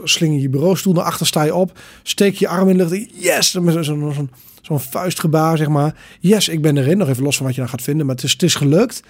sling 0.04 0.34
je 0.34 0.42
je 0.42 0.50
bureaustoel 0.50 0.94
naar 0.94 1.04
achter, 1.04 1.28
sta 1.28 1.44
je 1.44 1.56
op, 1.56 1.80
steek 2.04 2.36
je 2.36 2.48
arm 2.48 2.70
in 2.70 2.78
de 2.78 2.88
lucht. 2.88 3.10
Yes, 3.14 3.54
met 3.54 3.74
zo'n 3.74 4.14
zo'n 4.14 4.30
zo'n 4.62 4.80
vuistgebaar, 4.80 5.58
zeg 5.58 5.68
maar. 5.68 5.96
Yes, 6.20 6.50
ik 6.50 6.62
ben 6.62 6.78
erin. 6.78 6.98
Nog 6.98 7.10
even 7.10 7.24
los 7.24 7.38
van 7.38 7.46
wat 7.46 7.56
je 7.56 7.62
dan 7.62 7.70
gaat 7.70 7.82
vinden, 7.82 8.06
maar 8.06 8.16
het 8.16 8.24
is, 8.24 8.32
het 8.32 8.44
is 8.44 8.56
gelukt. 8.56 9.04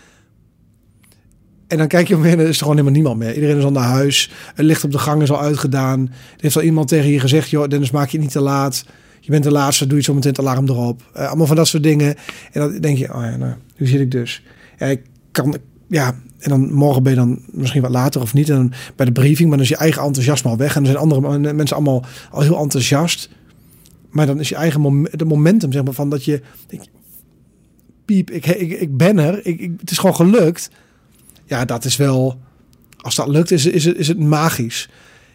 En 1.68 1.78
dan 1.78 1.88
kijk 1.88 2.08
je 2.08 2.16
om 2.16 2.26
en 2.26 2.40
is 2.40 2.48
er 2.48 2.56
gewoon 2.56 2.72
helemaal 2.72 2.92
niemand 2.92 3.18
meer. 3.18 3.34
Iedereen 3.34 3.58
is 3.58 3.64
al 3.64 3.72
naar 3.72 3.84
huis. 3.84 4.32
Het 4.56 4.66
licht 4.66 4.84
op 4.84 4.92
de 4.92 4.98
gang 4.98 5.22
is 5.22 5.32
al 5.32 5.42
uitgedaan. 5.42 6.02
Er 6.08 6.38
heeft 6.38 6.56
al 6.56 6.62
iemand 6.62 6.88
tegen 6.88 7.10
je 7.10 7.20
gezegd, 7.20 7.50
joh, 7.50 7.68
Dennis, 7.68 7.92
maak 7.92 8.10
je 8.10 8.20
niet 8.20 8.32
te 8.32 8.40
laat. 8.40 8.86
Je 9.20 9.32
bent 9.32 9.44
de 9.44 9.52
laatste, 9.52 9.88
doe 9.88 9.98
je 9.98 10.04
zo 10.04 10.14
meteen 10.14 10.32
het 10.32 10.40
alarm 10.40 10.70
erop. 10.70 11.02
Eh, 11.14 11.28
allemaal 11.28 11.48
van 11.48 11.56
dat 11.56 11.68
soort 11.68 11.84
dingen. 11.84 12.16
En 12.52 12.62
dan 12.62 12.80
denk 12.80 12.98
je, 12.98 13.14
oh 13.14 13.22
ja, 13.22 13.36
nou, 13.36 13.54
nu 13.78 13.88
zit 13.88 14.00
ik 14.00 14.12
dus. 14.12 14.44
Ja, 14.78 14.86
ik 14.86 15.02
kan, 15.32 15.58
ja, 15.88 16.16
en 16.40 16.50
dan 16.50 16.74
morgen 16.74 17.04
ben 17.04 17.12
je 17.12 17.18
dan 17.18 17.40
misschien 17.52 17.82
wat 17.82 17.92
later 17.92 18.22
of 18.22 18.34
niet. 18.34 18.50
En 18.50 18.56
dan 18.56 18.74
bij 18.96 19.06
de 19.06 19.12
briefing, 19.12 19.48
maar 19.48 19.58
dan 19.58 19.66
is 19.66 19.72
je 19.72 19.78
eigen 19.78 20.02
enthousiasme 20.02 20.50
al 20.50 20.58
weg. 20.58 20.76
En 20.76 20.84
dan 20.84 20.92
zijn 20.92 21.04
andere 21.04 21.54
mensen 21.54 21.76
allemaal 21.76 22.06
al 22.32 22.42
heel 22.42 22.58
enthousiast. 22.58 23.30
Maar 24.10 24.26
dan 24.26 24.40
is 24.40 24.50
je 24.50 24.56
eigen 24.56 25.08
de 25.12 25.26
momentum, 25.26 25.72
zeg 25.72 25.84
maar, 25.84 25.94
van 25.94 26.10
dat 26.10 26.26
je... 26.26 26.42
je, 26.70 26.80
piep, 28.06 28.32
ik, 28.32 28.46
ik, 28.46 28.80
ik 28.80 28.98
ben 28.98 29.18
er. 29.18 29.46
Ik, 29.46 29.60
ik, 29.60 29.72
het 29.80 29.92
is 29.92 29.98
gewoon 29.98 30.16
gelukt. 30.16 30.70
Ja, 31.46 31.66
dat 31.66 31.86
is 31.86 31.96
wel... 31.96 32.40
Als 32.98 33.16
dat 33.16 33.28
lukt, 33.28 33.52
is, 33.52 33.66
is, 33.66 33.86
is 33.86 34.08
het 34.08 34.20
magisch. 34.20 34.90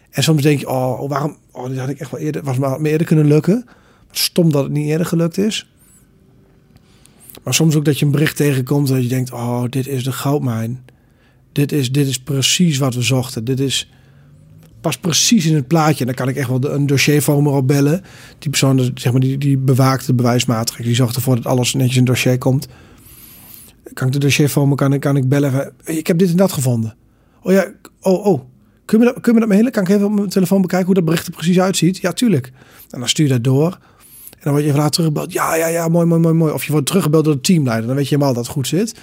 En 0.09 0.23
soms 0.23 0.41
denk 0.41 0.59
je, 0.59 0.69
oh, 0.69 1.09
waarom... 1.09 1.37
Oh, 1.51 1.67
dit 1.67 1.77
had 1.77 1.89
ik 1.89 1.99
echt 1.99 2.11
wel 2.11 2.19
eerder... 2.19 2.43
Was 2.43 2.57
maar 2.57 2.81
eerder 2.81 3.07
kunnen 3.07 3.27
lukken. 3.27 3.65
Stom 4.11 4.51
dat 4.51 4.63
het 4.63 4.71
niet 4.71 4.87
eerder 4.87 5.05
gelukt 5.05 5.37
is. 5.37 5.67
Maar 7.43 7.53
soms 7.53 7.75
ook 7.75 7.85
dat 7.85 7.99
je 7.99 8.05
een 8.05 8.11
bericht 8.11 8.35
tegenkomt 8.35 8.87
dat 8.87 9.03
je 9.03 9.09
denkt, 9.09 9.31
oh, 9.31 9.63
dit 9.69 9.87
is 9.87 10.03
de 10.03 10.11
goudmijn. 10.11 10.85
Dit 11.53 11.71
is, 11.71 11.91
dit 11.91 12.07
is 12.07 12.19
precies 12.19 12.77
wat 12.77 12.95
we 12.95 13.01
zochten. 13.01 13.43
Dit 13.43 13.59
is 13.59 13.89
past 14.81 15.01
precies 15.01 15.45
in 15.45 15.55
het 15.55 15.67
plaatje. 15.67 15.99
En 15.99 16.05
dan 16.05 16.15
kan 16.15 16.27
ik 16.27 16.35
echt 16.35 16.47
wel 16.47 16.71
een 16.71 16.85
dossiervormer 16.85 17.53
opbellen. 17.53 18.01
Die 18.39 18.49
persoon, 18.49 18.91
zeg 18.95 19.11
maar, 19.11 19.21
die, 19.21 19.37
die 19.37 19.57
bewaakt 19.57 20.05
de 20.05 20.13
bewijsmaatregelen. 20.13 20.87
Die 20.87 20.97
zorgt 20.97 21.15
ervoor 21.15 21.35
dat 21.35 21.45
alles 21.45 21.73
netjes 21.73 21.97
in 21.97 22.05
dossier 22.05 22.37
komt. 22.37 22.67
Kan 23.93 24.07
ik 24.07 24.13
de 24.13 24.19
dossiervormer, 24.19 24.77
kan 24.77 24.93
ik, 24.93 24.99
kan 24.99 25.15
ik 25.15 25.29
bellen. 25.29 25.51
van, 25.51 25.69
"Hey, 25.83 25.95
Ik 25.95 26.07
heb 26.07 26.17
dit 26.17 26.29
en 26.29 26.37
dat 26.37 26.51
gevonden. 26.51 26.95
Oh 27.41 27.51
ja, 27.51 27.71
oh, 28.01 28.25
oh. 28.25 28.41
Kun 28.85 28.99
je 28.99 29.05
me 29.05 29.11
dat, 29.11 29.21
kun 29.21 29.33
me 29.33 29.61
dat? 29.63 29.71
Kan 29.71 29.83
ik 29.83 29.89
even 29.89 30.05
op 30.05 30.13
mijn 30.13 30.29
telefoon 30.29 30.61
bekijken 30.61 30.85
hoe 30.85 30.95
dat 30.95 31.05
bericht 31.05 31.27
er 31.27 31.33
precies 31.33 31.59
uitziet? 31.59 31.97
Ja, 31.97 32.11
tuurlijk. 32.11 32.51
En 32.89 32.99
dan 32.99 33.09
stuur 33.09 33.25
je 33.25 33.31
dat 33.31 33.43
door. 33.43 33.77
En 34.29 34.39
dan 34.49 34.51
word 34.51 34.63
je 34.63 34.69
even 34.69 34.79
later 34.79 34.91
teruggebeld. 34.91 35.33
Ja, 35.33 35.55
ja, 35.55 35.67
ja, 35.67 35.87
mooi, 35.87 36.05
mooi, 36.05 36.21
mooi, 36.21 36.33
mooi. 36.33 36.53
Of 36.53 36.63
je 36.65 36.71
wordt 36.71 36.85
teruggebeld 36.87 37.25
door 37.25 37.33
de 37.33 37.41
teamleider. 37.41 37.87
Dan 37.87 37.95
weet 37.95 38.07
je 38.07 38.15
helemaal 38.15 38.33
dat 38.33 38.43
het 38.43 38.53
goed 38.53 38.67
zit. 38.67 38.95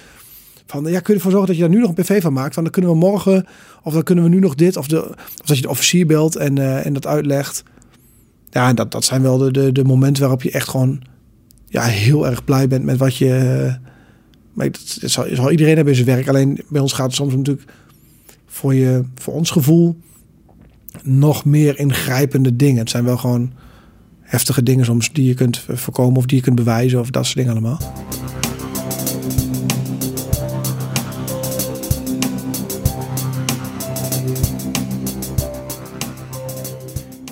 Van, 0.71 0.83
ja, 0.83 0.99
kun 0.99 1.13
je 1.13 1.13
ervoor 1.13 1.31
zorgen 1.31 1.47
dat 1.47 1.55
je 1.55 1.61
daar 1.61 1.71
nu 1.71 1.79
nog 1.79 1.89
een 1.89 2.03
PV 2.03 2.21
van 2.21 2.33
maakt? 2.33 2.55
Dan 2.55 2.69
kunnen 2.69 2.91
we 2.91 2.97
morgen, 2.97 3.45
of 3.83 3.93
dan 3.93 4.03
kunnen 4.03 4.23
we 4.23 4.29
nu 4.29 4.39
nog 4.39 4.55
dit. 4.55 4.77
Of, 4.77 4.87
dat 4.87 5.15
je 5.45 5.61
de 5.61 5.69
officier 5.69 6.05
belt 6.05 6.35
en, 6.35 6.57
eh, 6.57 6.85
en 6.85 6.93
dat 6.93 7.07
uitlegt. 7.07 7.63
Ja, 8.49 8.73
dat, 8.73 8.91
dat 8.91 9.03
zijn 9.03 9.21
wel 9.21 9.37
de, 9.37 9.71
de, 9.71 9.83
momenten 9.83 10.21
waarop 10.21 10.41
je 10.41 10.51
echt 10.51 10.69
gewoon 10.69 11.01
ja, 11.67 11.83
heel 11.83 12.27
erg 12.27 12.43
blij 12.43 12.67
bent 12.67 12.83
met 12.83 12.97
wat 12.97 13.17
je... 13.17 13.35
eh, 13.35 13.89
maar 14.53 14.71
dat, 14.71 15.11
zal 15.11 15.51
iedereen 15.51 15.75
hebben 15.75 15.93
in 15.93 16.03
zijn 16.03 16.15
werk. 16.15 16.27
Alleen 16.27 16.59
bij 16.67 16.81
ons 16.81 16.93
gaat 16.93 17.05
het 17.05 17.15
soms 17.15 17.35
natuurlijk 17.35 17.71
voor, 18.45 18.73
je, 18.73 19.03
voor 19.15 19.33
ons 19.33 19.49
gevoel 19.49 19.97
nog 21.03 21.45
meer 21.45 21.79
ingrijpende 21.79 22.55
dingen. 22.55 22.79
Het 22.79 22.89
zijn 22.89 23.03
wel 23.03 23.17
gewoon 23.17 23.51
heftige 24.21 24.63
dingen 24.63 24.85
soms 24.85 25.13
die 25.13 25.25
je 25.25 25.33
kunt 25.33 25.65
voorkomen 25.67 26.17
of 26.17 26.25
die 26.25 26.37
je 26.37 26.43
kunt 26.43 26.55
bewijzen 26.55 26.99
of 26.99 27.09
dat 27.09 27.25
soort 27.25 27.37
dingen 27.37 27.51
allemaal. 27.51 27.79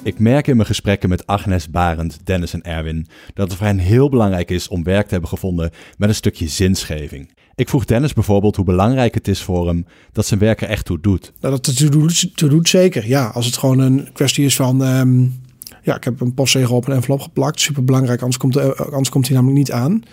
Ik 0.03 0.19
merk 0.19 0.47
in 0.47 0.55
mijn 0.55 0.67
gesprekken 0.67 1.09
met 1.09 1.27
Agnes, 1.27 1.69
Barend, 1.69 2.19
Dennis 2.23 2.53
en 2.53 2.63
Erwin 2.63 3.07
dat 3.33 3.47
het 3.47 3.57
voor 3.57 3.67
hen 3.67 3.77
heel 3.77 4.09
belangrijk 4.09 4.51
is 4.51 4.67
om 4.67 4.83
werk 4.83 5.05
te 5.05 5.12
hebben 5.12 5.29
gevonden 5.29 5.71
met 5.97 6.09
een 6.09 6.15
stukje 6.15 6.47
zinsgeving. 6.47 7.33
Ik 7.55 7.69
vroeg 7.69 7.85
Dennis 7.85 8.13
bijvoorbeeld 8.13 8.55
hoe 8.55 8.65
belangrijk 8.65 9.13
het 9.13 9.27
is 9.27 9.41
voor 9.41 9.67
hem 9.67 9.85
dat 10.12 10.25
zijn 10.25 10.39
werk 10.39 10.62
er 10.62 10.67
echt 10.67 10.85
toe 10.85 10.99
doet. 10.99 11.31
Nou, 11.39 11.53
dat 11.53 11.65
het 11.65 11.77
toe 12.35 12.49
doet 12.49 12.69
zeker. 12.69 13.07
Ja, 13.07 13.27
als 13.27 13.45
het 13.45 13.57
gewoon 13.57 13.79
een 13.79 14.09
kwestie 14.13 14.45
is 14.45 14.55
van... 14.55 14.83
ehm, 14.83 15.21
ja, 15.81 15.95
ik 15.95 16.03
heb 16.03 16.21
een 16.21 16.33
postzegel 16.33 16.75
op 16.75 16.88
een 16.88 16.95
envelop 16.95 17.21
geplakt. 17.21 17.59
Super 17.59 17.83
belangrijk, 17.83 18.19
anders 18.19 18.38
komt, 18.38 18.53
de, 18.53 18.75
anders 18.75 19.09
komt 19.09 19.27
hij 19.27 19.35
namelijk 19.35 19.59
niet 19.59 19.71
aan. 19.71 20.03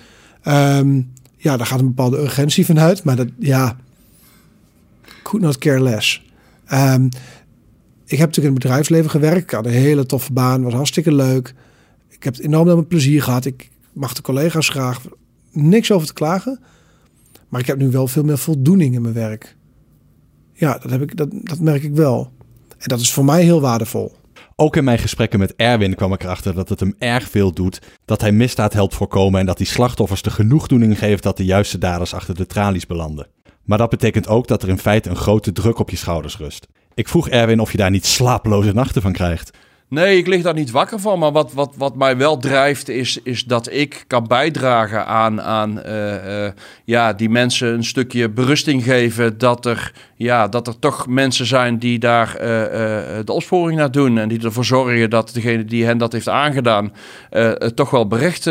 Ehm, 0.43 1.01
ja, 1.37 1.57
daar 1.57 1.67
gaat 1.67 1.81
een 1.81 1.87
bepaalde 1.87 2.19
urgentie 2.19 2.67
van 2.67 2.79
uit. 2.79 3.05
Maar 3.05 3.17
dat, 3.17 3.29
ja, 3.39 3.77
could 5.23 5.45
not 5.45 5.59
care 5.59 5.83
less. 5.83 6.25
Ehm, 6.67 7.09
ik 8.07 8.19
heb 8.19 8.27
natuurlijk 8.27 8.47
in 8.47 8.53
het 8.53 8.63
bedrijfsleven 8.63 9.11
gewerkt. 9.11 9.43
Ik 9.43 9.51
had 9.51 9.67
een 9.67 9.73
hele 9.73 10.07
toffe 10.07 10.33
baan, 10.33 10.63
was 10.63 10.73
hartstikke 10.73 11.15
leuk. 11.15 11.55
Ik 12.09 12.25
heb 12.25 12.37
enorm 12.39 12.77
met 12.77 12.89
plezier 12.89 13.23
gehad. 13.23 13.45
Ik 13.45 13.71
mag 13.93 14.13
de 14.13 14.23
collega's 14.23 14.69
graag. 14.69 15.01
Niks 15.53 15.93
over 15.93 16.07
te 16.07 16.13
klagen. 16.13 16.61
Maar 17.49 17.61
ik 17.61 17.67
heb 17.67 17.79
nu 17.79 17.91
wel 17.91 18.07
veel 18.07 18.25
meer 18.25 18.39
voldoening 18.39 18.95
in 18.95 19.03
mijn 19.03 19.15
werk. 19.15 19.57
Ja, 20.53 20.79
dat, 20.79 20.91
heb 20.91 21.03
ik, 21.03 21.17
dat, 21.17 21.29
dat 21.33 21.59
merk 21.59 21.83
ik 21.83 21.95
wel. 21.95 22.33
En 22.79 22.89
dat 22.89 23.01
is 23.01 23.13
voor 23.13 23.25
mij 23.25 23.43
heel 23.43 23.61
waardevol. 23.61 24.13
Ook 24.57 24.77
in 24.77 24.85
mijn 24.85 24.99
gesprekken 24.99 25.39
met 25.39 25.55
Erwin 25.57 25.95
kwam 25.95 26.13
ik 26.13 26.23
erachter 26.23 26.55
dat 26.55 26.69
het 26.69 26.81
hem 26.81 26.95
erg 26.99 27.31
veel 27.31 27.53
doet, 27.53 27.81
dat 28.05 28.21
hij 28.21 28.33
misdaad 28.33 28.73
helpt 28.73 28.95
voorkomen 28.95 29.41
en 29.41 29.47
dat 29.47 29.59
hij 29.59 29.67
slachtoffers 29.67 30.23
de 30.23 30.31
genoegdoening 30.31 30.99
geeft 30.99 31.23
dat 31.23 31.37
de 31.37 31.45
juiste 31.45 31.79
daders 31.79 32.15
achter 32.15 32.35
de 32.35 32.47
tralies 32.47 32.87
belanden. 32.87 33.27
Maar 33.65 33.79
dat 33.79 33.91
betekent 33.91 34.29
ook 34.29 34.49
dat 34.49 34.63
er 34.63 34.69
in 34.69 34.79
feite 34.79 35.11
een 35.11 35.17
grote 35.17 35.53
druk 35.53 35.79
op 35.79 35.91
je 35.91 35.97
schouders 35.97 36.37
rust. 36.37 36.67
Ik 36.97 37.09
vroeg 37.09 37.29
Erwin 37.29 37.61
of 37.61 37.73
je 37.73 37.79
daar 37.79 37.91
niet 37.91 38.07
slapeloze 38.07 38.73
nachten 38.73 39.03
van 39.03 39.13
krijgt. 39.13 39.51
Nee, 39.89 40.19
ik 40.19 40.27
lig 40.27 40.43
daar 40.43 40.55
niet 40.55 40.71
wakker 40.71 41.01
van. 41.01 41.19
Maar 41.19 41.33
wat, 41.33 41.53
wat, 41.53 41.75
wat 41.77 41.97
mij 41.97 42.17
wel 42.17 42.39
drijft, 42.39 42.89
is, 42.89 43.19
is 43.23 43.45
dat 43.45 43.73
ik 43.73 44.05
kan 44.07 44.27
bijdragen 44.27 45.07
aan, 45.07 45.43
aan 45.43 45.83
eh, 45.83 46.47
eh, 46.47 46.53
ja, 46.85 47.13
die 47.13 47.29
mensen 47.31 47.75
een 47.75 47.85
stukje 47.85 48.29
berusting 48.29 48.85
geven. 48.85 49.39
Dat 49.39 49.67
er, 49.67 49.93
ja, 50.17 50.49
dat 50.49 50.67
er 50.67 50.79
toch 50.79 51.07
mensen 51.07 51.47
zijn 51.47 51.79
die 51.79 51.99
daar 51.99 52.37
eh, 52.37 52.49
de 53.25 53.33
opsporing 53.33 53.79
naar 53.79 53.91
doen. 53.91 54.19
En 54.19 54.29
die 54.29 54.45
ervoor 54.45 54.65
zorgen 54.65 55.11
dat 55.11 55.31
degene 55.35 55.65
die 55.65 55.85
hen 55.85 55.99
dat 55.99 56.13
heeft 56.13 56.29
aangedaan, 56.29 56.93
toch 57.75 57.91
wel 57.91 58.07
berecht 58.07 58.45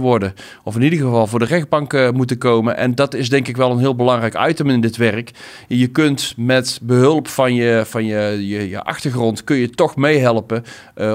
worden. 0.00 0.34
Of 0.64 0.76
in 0.76 0.82
ieder 0.82 0.98
geval 0.98 1.26
voor 1.26 1.38
de 1.38 1.44
rechtbank 1.44 2.12
moeten 2.12 2.38
komen. 2.38 2.76
En 2.76 2.94
dat 2.94 3.14
is 3.14 3.28
denk 3.28 3.48
ik 3.48 3.56
wel 3.56 3.70
een 3.70 3.78
heel 3.78 3.94
belangrijk 3.94 4.46
item 4.48 4.70
in 4.70 4.80
dit 4.80 4.96
werk. 4.96 5.30
Je 5.66 5.86
kunt 5.86 6.34
met 6.36 6.78
behulp 6.82 7.28
van 7.28 7.54
je, 7.54 7.82
van 7.86 8.04
je, 8.04 8.46
je, 8.48 8.68
je 8.68 8.82
achtergrond, 8.82 9.44
kun 9.44 9.56
je 9.56 9.70
toch 9.70 9.96
meehelpen 9.96 10.64
eh, 10.64 10.70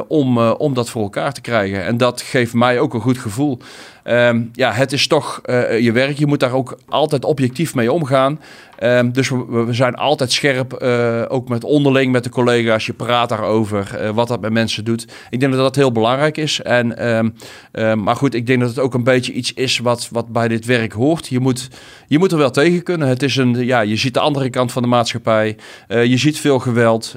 om, 0.08 0.38
eh, 0.38 0.54
om 0.58 0.74
dat 0.74 0.90
voor 0.90 1.02
elkaar 1.02 1.34
te 1.34 1.42
krijgen. 1.42 1.84
En 1.84 1.98
dat 1.98 2.22
geeft 2.22 2.54
mij 2.54 2.80
ook 2.80 2.94
een 2.94 3.02
goed 3.02 3.18
gevoel. 3.18 3.58
Ehm, 4.04 4.42
ja, 4.54 4.72
het 4.72 4.92
is 4.92 5.08
toch 5.08 5.40
eh, 5.44 5.80
je 5.80 5.92
werk. 5.92 6.18
Je 6.18 6.26
moet 6.26 6.40
daar 6.40 6.54
ook 6.54 6.78
altijd 6.90 7.26
objectief 7.26 7.76
mee 7.76 7.92
omgaan. 7.92 8.40
Ehm, 8.78 9.12
dus 9.12 9.30
we, 9.30 9.68
zijn 9.70 9.96
altijd 9.96 10.32
scherp, 10.32 10.74
eh, 10.74 11.22
ook 11.28 11.50
met 11.50 11.64
onderling, 11.64 12.12
met 12.12 12.24
de 12.24 12.30
collega's. 12.30 12.86
Je 12.86 12.94
praat 12.94 13.30
daarover, 13.30 13.96
eh, 13.98 14.10
wat 14.10 14.28
dat 14.28 14.42
met 14.42 14.52
mensen 14.52 14.86
doet. 14.86 15.08
Ik 15.30 15.40
denk 15.40 15.54
dat 15.54 15.62
dat 15.62 15.76
heel 15.76 15.92
belangrijk 15.92 16.38
is. 16.38 16.62
En, 16.62 16.98
ehm, 16.98 18.04
maar 18.04 18.16
goed, 18.16 18.34
ik 18.34 18.48
denk 18.48 18.60
dat 18.60 18.70
het 18.70 18.80
ook 18.80 18.94
een 18.94 19.04
beetje 19.04 19.32
iets 19.32 19.54
is 19.54 19.80
wat, 19.80 20.10
wat 20.12 20.28
bij 20.28 20.48
dit 20.48 20.66
werk 20.66 20.92
hoort. 20.92 21.28
Je 21.28 21.40
moet, 21.40 21.68
je 22.08 22.20
moet 22.20 22.32
er 22.32 22.38
wel 22.38 22.52
tegen 22.52 22.84
kunnen. 22.84 23.08
Het 23.08 23.24
is 23.24 23.36
een, 23.36 23.66
ja, 23.66 23.82
je 23.82 23.96
ziet 23.96 24.14
de 24.14 24.20
andere 24.20 24.50
kant 24.50 24.72
van 24.72 24.82
de 24.82 24.88
maatschappij. 24.88 25.58
Je 25.88 26.18
ziet 26.18 26.40
veel 26.40 26.60
geweld. 26.60 27.16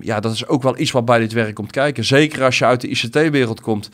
Ja, 0.00 0.20
dat 0.20 0.32
is 0.32 0.46
ook 0.46 0.62
wel 0.62 0.78
iets 0.78 0.90
wat 0.90 1.04
bij 1.04 1.18
dit 1.18 1.32
werk 1.32 1.54
komt 1.54 1.70
kijken. 1.70 2.04
Zeker 2.04 2.44
als 2.44 2.58
je 2.58 2.64
uit 2.64 2.80
de 2.80 2.88
ICT-wereld 2.88 3.60
komt. 3.60 3.90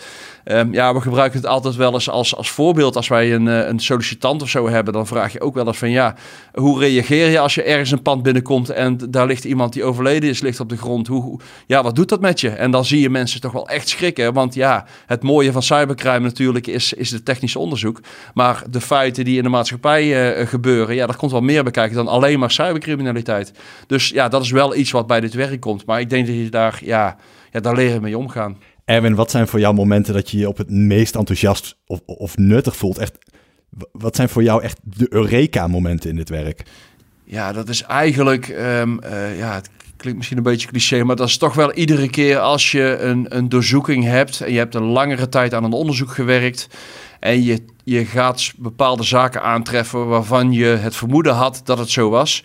Ja, 0.70 0.94
we 0.94 1.00
gebruiken 1.00 1.38
het 1.40 1.48
altijd 1.48 1.76
wel 1.76 1.94
als, 2.06 2.36
als 2.36 2.50
voorbeeld. 2.50 2.96
Als 2.96 3.08
wij 3.08 3.34
een, 3.34 3.48
eh, 3.48 3.66
een 3.66 3.78
sollicitant 3.78 4.42
of 4.42 4.48
zo 4.48 4.68
hebben, 4.68 4.92
dan 4.92 5.06
vraag 5.06 5.32
je 5.32 5.40
ook 5.40 5.54
wel 5.54 5.66
eens 5.66 5.78
van 5.78 5.90
ja, 5.90 6.14
hoe 6.54 6.78
reageer 6.78 7.30
je 7.30 7.38
als 7.38 7.54
je 7.54 7.62
ergens 7.62 7.90
een 7.90 8.02
pand 8.02 8.22
binnenkomt 8.22 8.70
en 8.70 8.96
daar 9.10 9.26
ligt 9.26 9.44
iemand 9.44 9.72
die 9.72 9.84
overleden 9.84 10.28
is, 10.28 10.40
ligt 10.40 10.60
op 10.60 10.68
de 10.68 10.76
grond. 10.76 11.06
Hoe, 11.06 11.40
ja, 11.66 11.82
wat 11.82 11.96
doet 11.96 12.08
dat 12.08 12.20
met 12.20 12.40
je? 12.40 12.48
En 12.48 12.70
dan 12.70 12.84
zie 12.84 13.00
je 13.00 13.10
mensen 13.10 13.40
toch 13.40 13.52
wel 13.52 13.68
echt 13.68 13.88
schrikken. 13.88 14.32
Want 14.32 14.54
ja, 14.54 14.86
het 15.06 15.22
mooie 15.22 15.52
van 15.52 15.62
cybercrime 15.62 16.18
natuurlijk 16.18 16.66
is, 16.66 16.92
is 16.92 17.10
het 17.10 17.24
technisch 17.24 17.56
onderzoek. 17.56 18.00
Maar 18.34 18.62
de 18.70 18.80
feiten 18.80 19.24
die 19.24 19.36
in 19.36 19.42
de 19.42 19.48
maatschappij 19.48 20.32
eh, 20.32 20.46
gebeuren, 20.46 20.94
ja, 20.94 21.06
daar 21.06 21.16
komt 21.16 21.32
wel 21.32 21.40
meer 21.40 21.62
bij 21.62 21.72
kijken 21.72 21.96
dan 21.96 22.08
alleen 22.08 22.38
maar 22.38 22.50
cybercriminaliteit. 22.50 23.52
Dus 23.86 24.08
ja, 24.08 24.28
dat 24.28 24.42
is 24.42 24.50
wel 24.50 24.74
iets 24.74 24.90
wat 24.90 25.06
bij 25.06 25.20
dit 25.20 25.34
werk 25.34 25.60
komt. 25.60 25.86
Maar 25.86 26.00
ik 26.00 26.10
denk 26.10 26.26
dat 26.26 26.36
je 26.36 26.48
daar, 26.48 26.78
ja, 26.84 27.16
ja 27.50 27.60
daar 27.60 27.74
leren 27.74 28.02
mee 28.02 28.18
omgaan. 28.18 28.56
Erwin, 28.88 29.14
wat 29.14 29.30
zijn 29.30 29.48
voor 29.48 29.60
jou 29.60 29.74
momenten 29.74 30.14
dat 30.14 30.30
je 30.30 30.38
je 30.38 30.48
op 30.48 30.56
het 30.56 30.70
meest 30.70 31.14
enthousiast 31.14 31.76
of, 31.86 32.00
of 32.06 32.36
nuttig 32.36 32.76
voelt? 32.76 32.98
Echt 32.98 33.18
Wat 33.92 34.16
zijn 34.16 34.28
voor 34.28 34.42
jou 34.42 34.62
echt 34.62 34.78
de 34.82 35.06
Eureka-momenten 35.10 36.10
in 36.10 36.16
dit 36.16 36.28
werk? 36.28 36.62
Ja, 37.24 37.52
dat 37.52 37.68
is 37.68 37.82
eigenlijk, 37.82 38.48
um, 38.48 39.00
uh, 39.04 39.38
ja, 39.38 39.54
het 39.54 39.70
klinkt 39.96 40.18
misschien 40.18 40.36
een 40.36 40.42
beetje 40.42 40.68
cliché, 40.68 41.04
maar 41.04 41.16
dat 41.16 41.28
is 41.28 41.36
toch 41.36 41.54
wel 41.54 41.72
iedere 41.72 42.10
keer 42.10 42.38
als 42.38 42.72
je 42.72 42.98
een, 42.98 43.36
een 43.36 43.48
doorzoeking 43.48 44.04
hebt 44.04 44.40
en 44.40 44.52
je 44.52 44.58
hebt 44.58 44.74
een 44.74 44.82
langere 44.82 45.28
tijd 45.28 45.54
aan 45.54 45.64
een 45.64 45.72
onderzoek 45.72 46.10
gewerkt 46.10 46.68
en 47.20 47.42
je, 47.42 47.64
je 47.84 48.04
gaat 48.04 48.52
bepaalde 48.56 49.02
zaken 49.02 49.42
aantreffen 49.42 50.06
waarvan 50.06 50.52
je 50.52 50.66
het 50.66 50.96
vermoeden 50.96 51.34
had 51.34 51.60
dat 51.64 51.78
het 51.78 51.90
zo 51.90 52.10
was, 52.10 52.44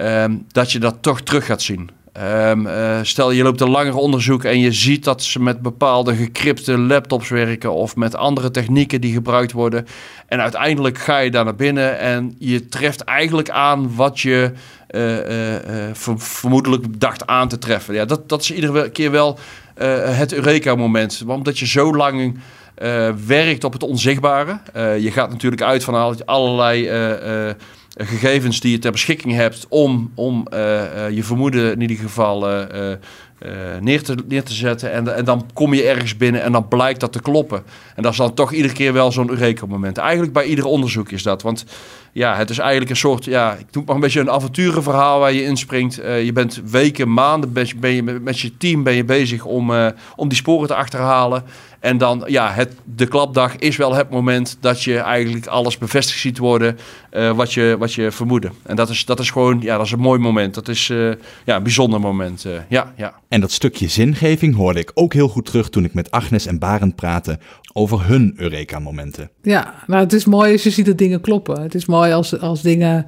um, 0.00 0.44
dat 0.48 0.72
je 0.72 0.78
dat 0.78 0.96
toch 1.00 1.20
terug 1.20 1.46
gaat 1.46 1.62
zien. 1.62 1.90
Um, 2.22 2.66
uh, 2.66 2.98
stel 3.02 3.30
je 3.30 3.42
loopt 3.42 3.60
een 3.60 3.70
langer 3.70 3.96
onderzoek 3.96 4.44
en 4.44 4.60
je 4.60 4.72
ziet 4.72 5.04
dat 5.04 5.22
ze 5.22 5.40
met 5.40 5.62
bepaalde 5.62 6.14
gecrypte 6.14 6.78
laptops 6.78 7.28
werken 7.28 7.72
of 7.72 7.96
met 7.96 8.16
andere 8.16 8.50
technieken 8.50 9.00
die 9.00 9.12
gebruikt 9.12 9.52
worden. 9.52 9.86
En 10.26 10.40
uiteindelijk 10.40 10.98
ga 10.98 11.18
je 11.18 11.30
daar 11.30 11.44
naar 11.44 11.54
binnen 11.54 11.98
en 11.98 12.34
je 12.38 12.68
treft 12.68 13.00
eigenlijk 13.00 13.50
aan 13.50 13.94
wat 13.94 14.20
je 14.20 14.52
uh, 14.90 15.16
uh, 15.16 16.16
vermoedelijk 16.16 17.00
dacht 17.00 17.26
aan 17.26 17.48
te 17.48 17.58
treffen. 17.58 17.94
Ja, 17.94 18.04
dat, 18.04 18.28
dat 18.28 18.40
is 18.40 18.52
iedere 18.52 18.90
keer 18.90 19.10
wel 19.10 19.38
het 20.00 20.32
Eureka-moment. 20.32 21.22
Omdat 21.26 21.58
je 21.58 21.66
zo 21.66 21.94
lang 21.94 22.38
werkt 23.26 23.64
op 23.64 23.72
het 23.72 23.82
onzichtbare. 23.82 24.58
je 24.74 25.10
gaat 25.10 25.30
natuurlijk 25.30 25.62
uit 25.62 25.84
van 25.84 26.24
allerlei 26.24 26.88
gegevens 27.96 28.60
die 28.60 28.70
je 28.70 28.78
ter 28.78 28.92
beschikking 28.92 29.34
hebt 29.34 29.66
om, 29.68 30.10
om 30.14 30.46
uh, 30.52 30.58
uh, 30.58 31.10
je 31.10 31.24
vermoeden 31.24 31.72
in 31.72 31.80
ieder 31.80 31.96
geval 31.96 32.50
uh, 32.50 32.92
neer, 33.80 34.02
te, 34.02 34.14
neer 34.28 34.42
te 34.42 34.52
zetten. 34.52 34.92
En, 34.92 35.16
en 35.16 35.24
dan 35.24 35.46
kom 35.52 35.74
je 35.74 35.88
ergens 35.88 36.16
binnen 36.16 36.42
en 36.42 36.52
dan 36.52 36.68
blijkt 36.68 37.00
dat 37.00 37.12
te 37.12 37.20
kloppen. 37.20 37.62
En 37.94 38.02
dat 38.02 38.12
is 38.12 38.18
dan 38.18 38.34
toch 38.34 38.52
iedere 38.52 38.74
keer 38.74 38.92
wel 38.92 39.12
zo'n 39.12 39.30
Eureka-moment. 39.30 39.98
Eigenlijk 39.98 40.32
bij 40.32 40.44
ieder 40.44 40.64
onderzoek 40.64 41.10
is 41.10 41.22
dat. 41.22 41.42
Want 41.42 41.64
ja, 42.12 42.36
het 42.36 42.50
is 42.50 42.58
eigenlijk 42.58 42.90
een 42.90 42.96
soort, 42.96 43.24
ja, 43.24 43.52
ik 43.52 43.66
noem 43.70 43.84
maar 43.84 43.94
een 43.94 44.00
beetje 44.00 44.20
een 44.20 44.30
avonturenverhaal 44.30 45.20
waar 45.20 45.32
je 45.32 45.42
inspringt. 45.42 45.94
Je 45.94 46.30
bent 46.34 46.60
weken, 46.70 47.12
maanden 47.12 47.52
ben 47.52 47.94
je, 47.94 48.02
met 48.02 48.40
je 48.40 48.56
team 48.56 48.82
ben 48.82 48.94
je 48.94 49.04
bezig 49.04 49.44
om, 49.44 49.72
om 50.16 50.28
die 50.28 50.38
sporen 50.38 50.68
te 50.68 50.74
achterhalen. 50.74 51.44
En 51.86 51.98
dan, 51.98 52.22
ja, 52.26 52.52
het, 52.52 52.72
de 52.84 53.06
klapdag 53.06 53.56
is 53.56 53.76
wel 53.76 53.94
het 53.94 54.10
moment 54.10 54.56
dat 54.60 54.82
je 54.82 54.98
eigenlijk 54.98 55.46
alles 55.46 55.78
bevestigd 55.78 56.20
ziet 56.20 56.38
worden 56.38 56.78
uh, 57.12 57.30
wat, 57.32 57.52
je, 57.52 57.76
wat 57.78 57.92
je 57.94 58.10
vermoedde. 58.10 58.50
En 58.62 58.76
dat 58.76 58.88
is, 58.88 59.04
dat 59.04 59.20
is 59.20 59.30
gewoon, 59.30 59.60
ja, 59.60 59.76
dat 59.76 59.86
is 59.86 59.92
een 59.92 59.98
mooi 59.98 60.18
moment. 60.18 60.54
Dat 60.54 60.68
is 60.68 60.86
ja, 61.44 61.56
een 61.56 61.62
bijzonder 61.62 62.00
moment. 62.00 62.46
ja, 62.68 62.92
ja. 62.96 63.14
En 63.28 63.40
dat 63.40 63.50
stukje 63.50 63.88
zingeving 63.88 64.54
hoorde 64.54 64.80
ik 64.80 64.90
ook 64.94 65.12
heel 65.12 65.28
goed 65.28 65.44
terug 65.44 65.68
toen 65.68 65.84
ik 65.84 65.94
met 65.94 66.10
Agnes 66.10 66.46
en 66.46 66.58
Barend 66.58 66.94
praatte 66.94 67.38
over 67.72 68.06
hun 68.06 68.34
Eureka-momenten. 68.36 69.30
Ja, 69.42 69.74
nou 69.86 70.02
het 70.02 70.12
is 70.12 70.24
mooi 70.24 70.52
als 70.52 70.62
je 70.62 70.70
ziet 70.70 70.86
dat 70.86 70.98
dingen 70.98 71.20
kloppen. 71.20 71.62
Het 71.62 71.74
is 71.74 71.86
mooi 71.86 72.12
als, 72.12 72.40
als 72.40 72.62
dingen, 72.62 73.06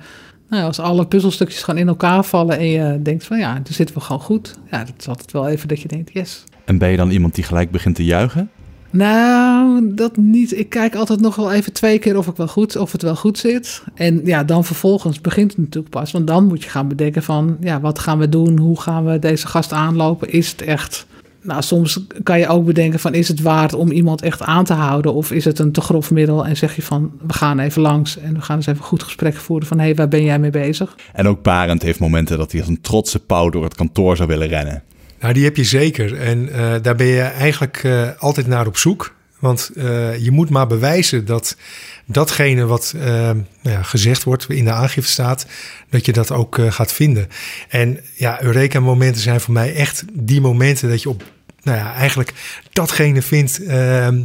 nou, 0.48 0.64
als 0.64 0.78
alle 0.78 1.06
puzzelstukjes 1.06 1.62
gewoon 1.62 1.80
in 1.80 1.88
elkaar 1.88 2.24
vallen 2.24 2.58
en 2.58 2.66
je 2.66 3.02
denkt 3.02 3.24
van 3.24 3.38
ja, 3.38 3.54
dan 3.54 3.72
zitten 3.72 3.94
we 3.94 4.00
gewoon 4.00 4.22
goed. 4.22 4.58
Ja, 4.70 4.78
dat 4.78 4.94
is 4.98 5.08
altijd 5.08 5.32
wel 5.32 5.48
even 5.48 5.68
dat 5.68 5.80
je 5.80 5.88
denkt 5.88 6.10
yes. 6.12 6.44
En 6.64 6.78
ben 6.78 6.90
je 6.90 6.96
dan 6.96 7.10
iemand 7.10 7.34
die 7.34 7.44
gelijk 7.44 7.70
begint 7.70 7.94
te 7.94 8.04
juichen? 8.04 8.50
Nou, 8.90 9.94
dat 9.94 10.16
niet. 10.16 10.58
Ik 10.58 10.68
kijk 10.68 10.94
altijd 10.94 11.20
nog 11.20 11.36
wel 11.36 11.52
even 11.52 11.72
twee 11.72 11.98
keer 11.98 12.18
of, 12.18 12.26
ik 12.26 12.36
wel 12.36 12.48
goed, 12.48 12.76
of 12.76 12.92
het 12.92 13.02
wel 13.02 13.16
goed 13.16 13.38
zit. 13.38 13.82
En 13.94 14.20
ja, 14.24 14.44
dan 14.44 14.64
vervolgens 14.64 15.20
begint 15.20 15.50
het 15.50 15.58
natuurlijk 15.58 15.94
pas. 15.94 16.12
Want 16.12 16.26
dan 16.26 16.46
moet 16.46 16.62
je 16.62 16.70
gaan 16.70 16.88
bedenken 16.88 17.22
van, 17.22 17.56
ja, 17.60 17.80
wat 17.80 17.98
gaan 17.98 18.18
we 18.18 18.28
doen? 18.28 18.58
Hoe 18.58 18.80
gaan 18.80 19.04
we 19.04 19.18
deze 19.18 19.46
gast 19.46 19.72
aanlopen? 19.72 20.32
Is 20.32 20.50
het 20.50 20.62
echt 20.62 21.06
nou, 21.42 21.62
soms 21.62 22.00
kan 22.22 22.38
je 22.38 22.48
ook 22.48 22.64
bedenken 22.64 23.00
van 23.00 23.14
is 23.14 23.28
het 23.28 23.40
waard 23.40 23.74
om 23.74 23.90
iemand 23.90 24.22
echt 24.22 24.42
aan 24.42 24.64
te 24.64 24.72
houden 24.72 25.14
of 25.14 25.32
is 25.32 25.44
het 25.44 25.58
een 25.58 25.72
te 25.72 25.80
grof 25.80 26.10
middel 26.10 26.46
en 26.46 26.56
zeg 26.56 26.76
je 26.76 26.82
van 26.82 27.12
we 27.26 27.32
gaan 27.32 27.58
even 27.58 27.82
langs 27.82 28.18
en 28.18 28.34
we 28.34 28.40
gaan 28.40 28.56
eens 28.56 28.66
even 28.66 28.84
goed 28.84 29.02
gesprek 29.02 29.36
voeren 29.36 29.66
van 29.68 29.78
hé, 29.78 29.84
hey, 29.84 29.94
waar 29.94 30.08
ben 30.08 30.24
jij 30.24 30.38
mee 30.38 30.50
bezig? 30.50 30.96
En 31.12 31.28
ook 31.28 31.42
Parent 31.42 31.82
heeft 31.82 31.98
momenten 31.98 32.38
dat 32.38 32.52
hij 32.52 32.60
als 32.60 32.70
een 32.70 32.80
trotse 32.80 33.18
pauw 33.18 33.50
door 33.50 33.64
het 33.64 33.74
kantoor 33.74 34.16
zou 34.16 34.28
willen 34.28 34.48
rennen. 34.48 34.82
Nou, 35.20 35.32
die 35.32 35.44
heb 35.44 35.56
je 35.56 35.64
zeker 35.64 36.16
en 36.18 36.48
uh, 36.48 36.74
daar 36.82 36.94
ben 36.94 37.06
je 37.06 37.20
eigenlijk 37.20 37.82
uh, 37.82 38.08
altijd 38.18 38.46
naar 38.46 38.66
op 38.66 38.76
zoek. 38.76 39.16
Want 39.38 39.70
uh, 39.74 40.16
je 40.16 40.30
moet 40.30 40.50
maar 40.50 40.66
bewijzen 40.66 41.24
dat 41.24 41.56
datgene 42.04 42.66
wat 42.66 42.94
nou 42.96 43.44
ja, 43.62 43.82
gezegd 43.82 44.24
wordt 44.24 44.46
in 44.48 44.64
de 44.64 44.72
aangifte 44.72 45.12
staat, 45.12 45.46
dat 45.90 46.06
je 46.06 46.12
dat 46.12 46.30
ook 46.30 46.58
gaat 46.68 46.92
vinden. 46.92 47.28
En 47.68 48.00
ja, 48.14 48.42
Eureka-momenten 48.42 49.22
zijn 49.22 49.40
voor 49.40 49.54
mij 49.54 49.74
echt 49.74 50.04
die 50.12 50.40
momenten 50.40 50.88
dat 50.88 51.02
je 51.02 51.08
op, 51.08 51.22
nou 51.62 51.78
ja, 51.78 51.94
eigenlijk 51.94 52.32
datgene 52.72 53.22
vindt 53.22 53.64
ehm, 53.64 54.24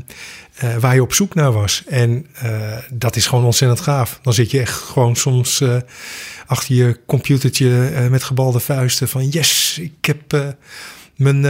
waar 0.80 0.94
je 0.94 1.02
op 1.02 1.14
zoek 1.14 1.36
naar 1.36 1.52
was. 1.52 1.84
En 1.88 2.28
dat 2.92 3.16
is 3.16 3.28
gewoon 3.28 3.46
ontzettend 3.46 3.82
gaaf. 3.82 4.20
Dan 4.22 4.34
zit 4.34 4.52
je 4.52 4.60
echt 4.60 4.74
gewoon 4.74 5.16
soms 5.16 5.62
achter 6.46 6.76
je 6.76 7.00
computertje 7.06 8.08
met 8.10 8.24
gebalde 8.24 8.60
vuisten 8.60 9.08
van 9.08 9.28
yes, 9.28 9.78
ik 9.82 10.06
heb 10.06 10.56
mijn, 11.16 11.42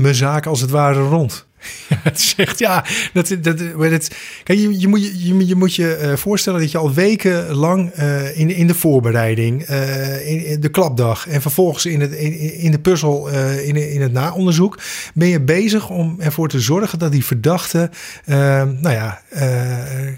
mijn 0.00 0.14
zaak 0.14 0.46
als 0.46 0.60
het 0.60 0.70
ware 0.70 1.00
rond. 1.00 1.46
Het 2.08 2.20
zegt 2.20 2.58
ja. 2.58 2.84
Dat, 3.12 3.36
dat, 3.40 3.58
dat, 3.58 4.10
kijk, 4.42 4.58
je, 4.58 4.80
je, 4.80 4.88
moet, 4.88 5.22
je, 5.22 5.46
je 5.46 5.54
moet 5.54 5.74
je 5.74 5.98
uh, 6.02 6.16
voorstellen 6.16 6.60
dat 6.60 6.70
je 6.70 6.78
al 6.78 6.92
weken 6.92 7.54
lang 7.54 7.98
uh, 7.98 8.38
in, 8.38 8.50
in 8.50 8.66
de 8.66 8.74
voorbereiding, 8.74 9.68
uh, 9.68 10.50
in, 10.50 10.60
de 10.60 10.68
klapdag 10.68 11.28
en 11.28 11.42
vervolgens 11.42 11.86
in, 11.86 12.00
het, 12.00 12.12
in 12.12 12.70
de 12.70 12.78
puzzel, 12.78 13.28
in, 13.58 13.76
in 13.92 14.02
het 14.02 14.12
naonderzoek, 14.12 14.78
ben 15.14 15.28
je 15.28 15.40
bezig 15.40 15.90
om 15.90 16.16
ervoor 16.20 16.48
te 16.48 16.60
zorgen 16.60 16.98
dat 16.98 17.12
die 17.12 17.24
verdachte, 17.24 17.90
nou 18.24 18.90
ja, 18.90 19.22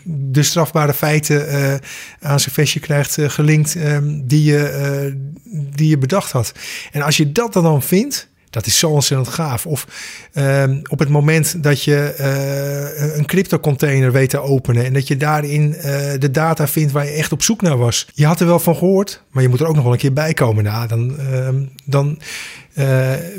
de 0.02 0.42
strafbare 0.42 0.94
feiten 0.94 1.48
aan 2.20 2.40
zijn 2.40 2.54
vestje 2.54 2.80
krijgt 2.80 3.18
gelinkt 3.20 3.76
die, 4.24 4.44
je, 4.44 5.14
die 5.74 5.88
je 5.88 5.98
bedacht 5.98 6.32
had. 6.32 6.52
En 6.92 7.02
als 7.02 7.16
je 7.16 7.32
dat 7.32 7.52
dan 7.52 7.82
vindt 7.82 8.28
dat 8.54 8.66
is 8.66 8.78
zo 8.78 8.90
ontzettend 8.90 9.28
gaaf. 9.28 9.66
Of 9.66 9.86
um, 10.34 10.82
op 10.86 10.98
het 10.98 11.08
moment 11.08 11.62
dat 11.62 11.82
je 11.82 12.14
uh, 12.20 13.16
een 13.16 13.26
crypto-container 13.26 14.12
weet 14.12 14.30
te 14.30 14.40
openen 14.40 14.84
en 14.84 14.92
dat 14.92 15.08
je 15.08 15.16
daarin 15.16 15.74
uh, 15.76 15.82
de 16.18 16.30
data 16.30 16.68
vindt 16.68 16.92
waar 16.92 17.04
je 17.04 17.10
echt 17.10 17.32
op 17.32 17.42
zoek 17.42 17.62
naar 17.62 17.76
was. 17.78 18.06
Je 18.14 18.26
had 18.26 18.40
er 18.40 18.46
wel 18.46 18.58
van 18.58 18.76
gehoord, 18.76 19.22
maar 19.30 19.42
je 19.42 19.48
moet 19.48 19.60
er 19.60 19.66
ook 19.66 19.74
nog 19.74 19.84
wel 19.84 19.92
een 19.92 19.98
keer 19.98 20.12
bij 20.12 20.34
komen. 20.34 20.64
Nou, 20.64 20.88
dan, 20.88 21.16
uh, 21.20 21.48
dan 21.84 22.18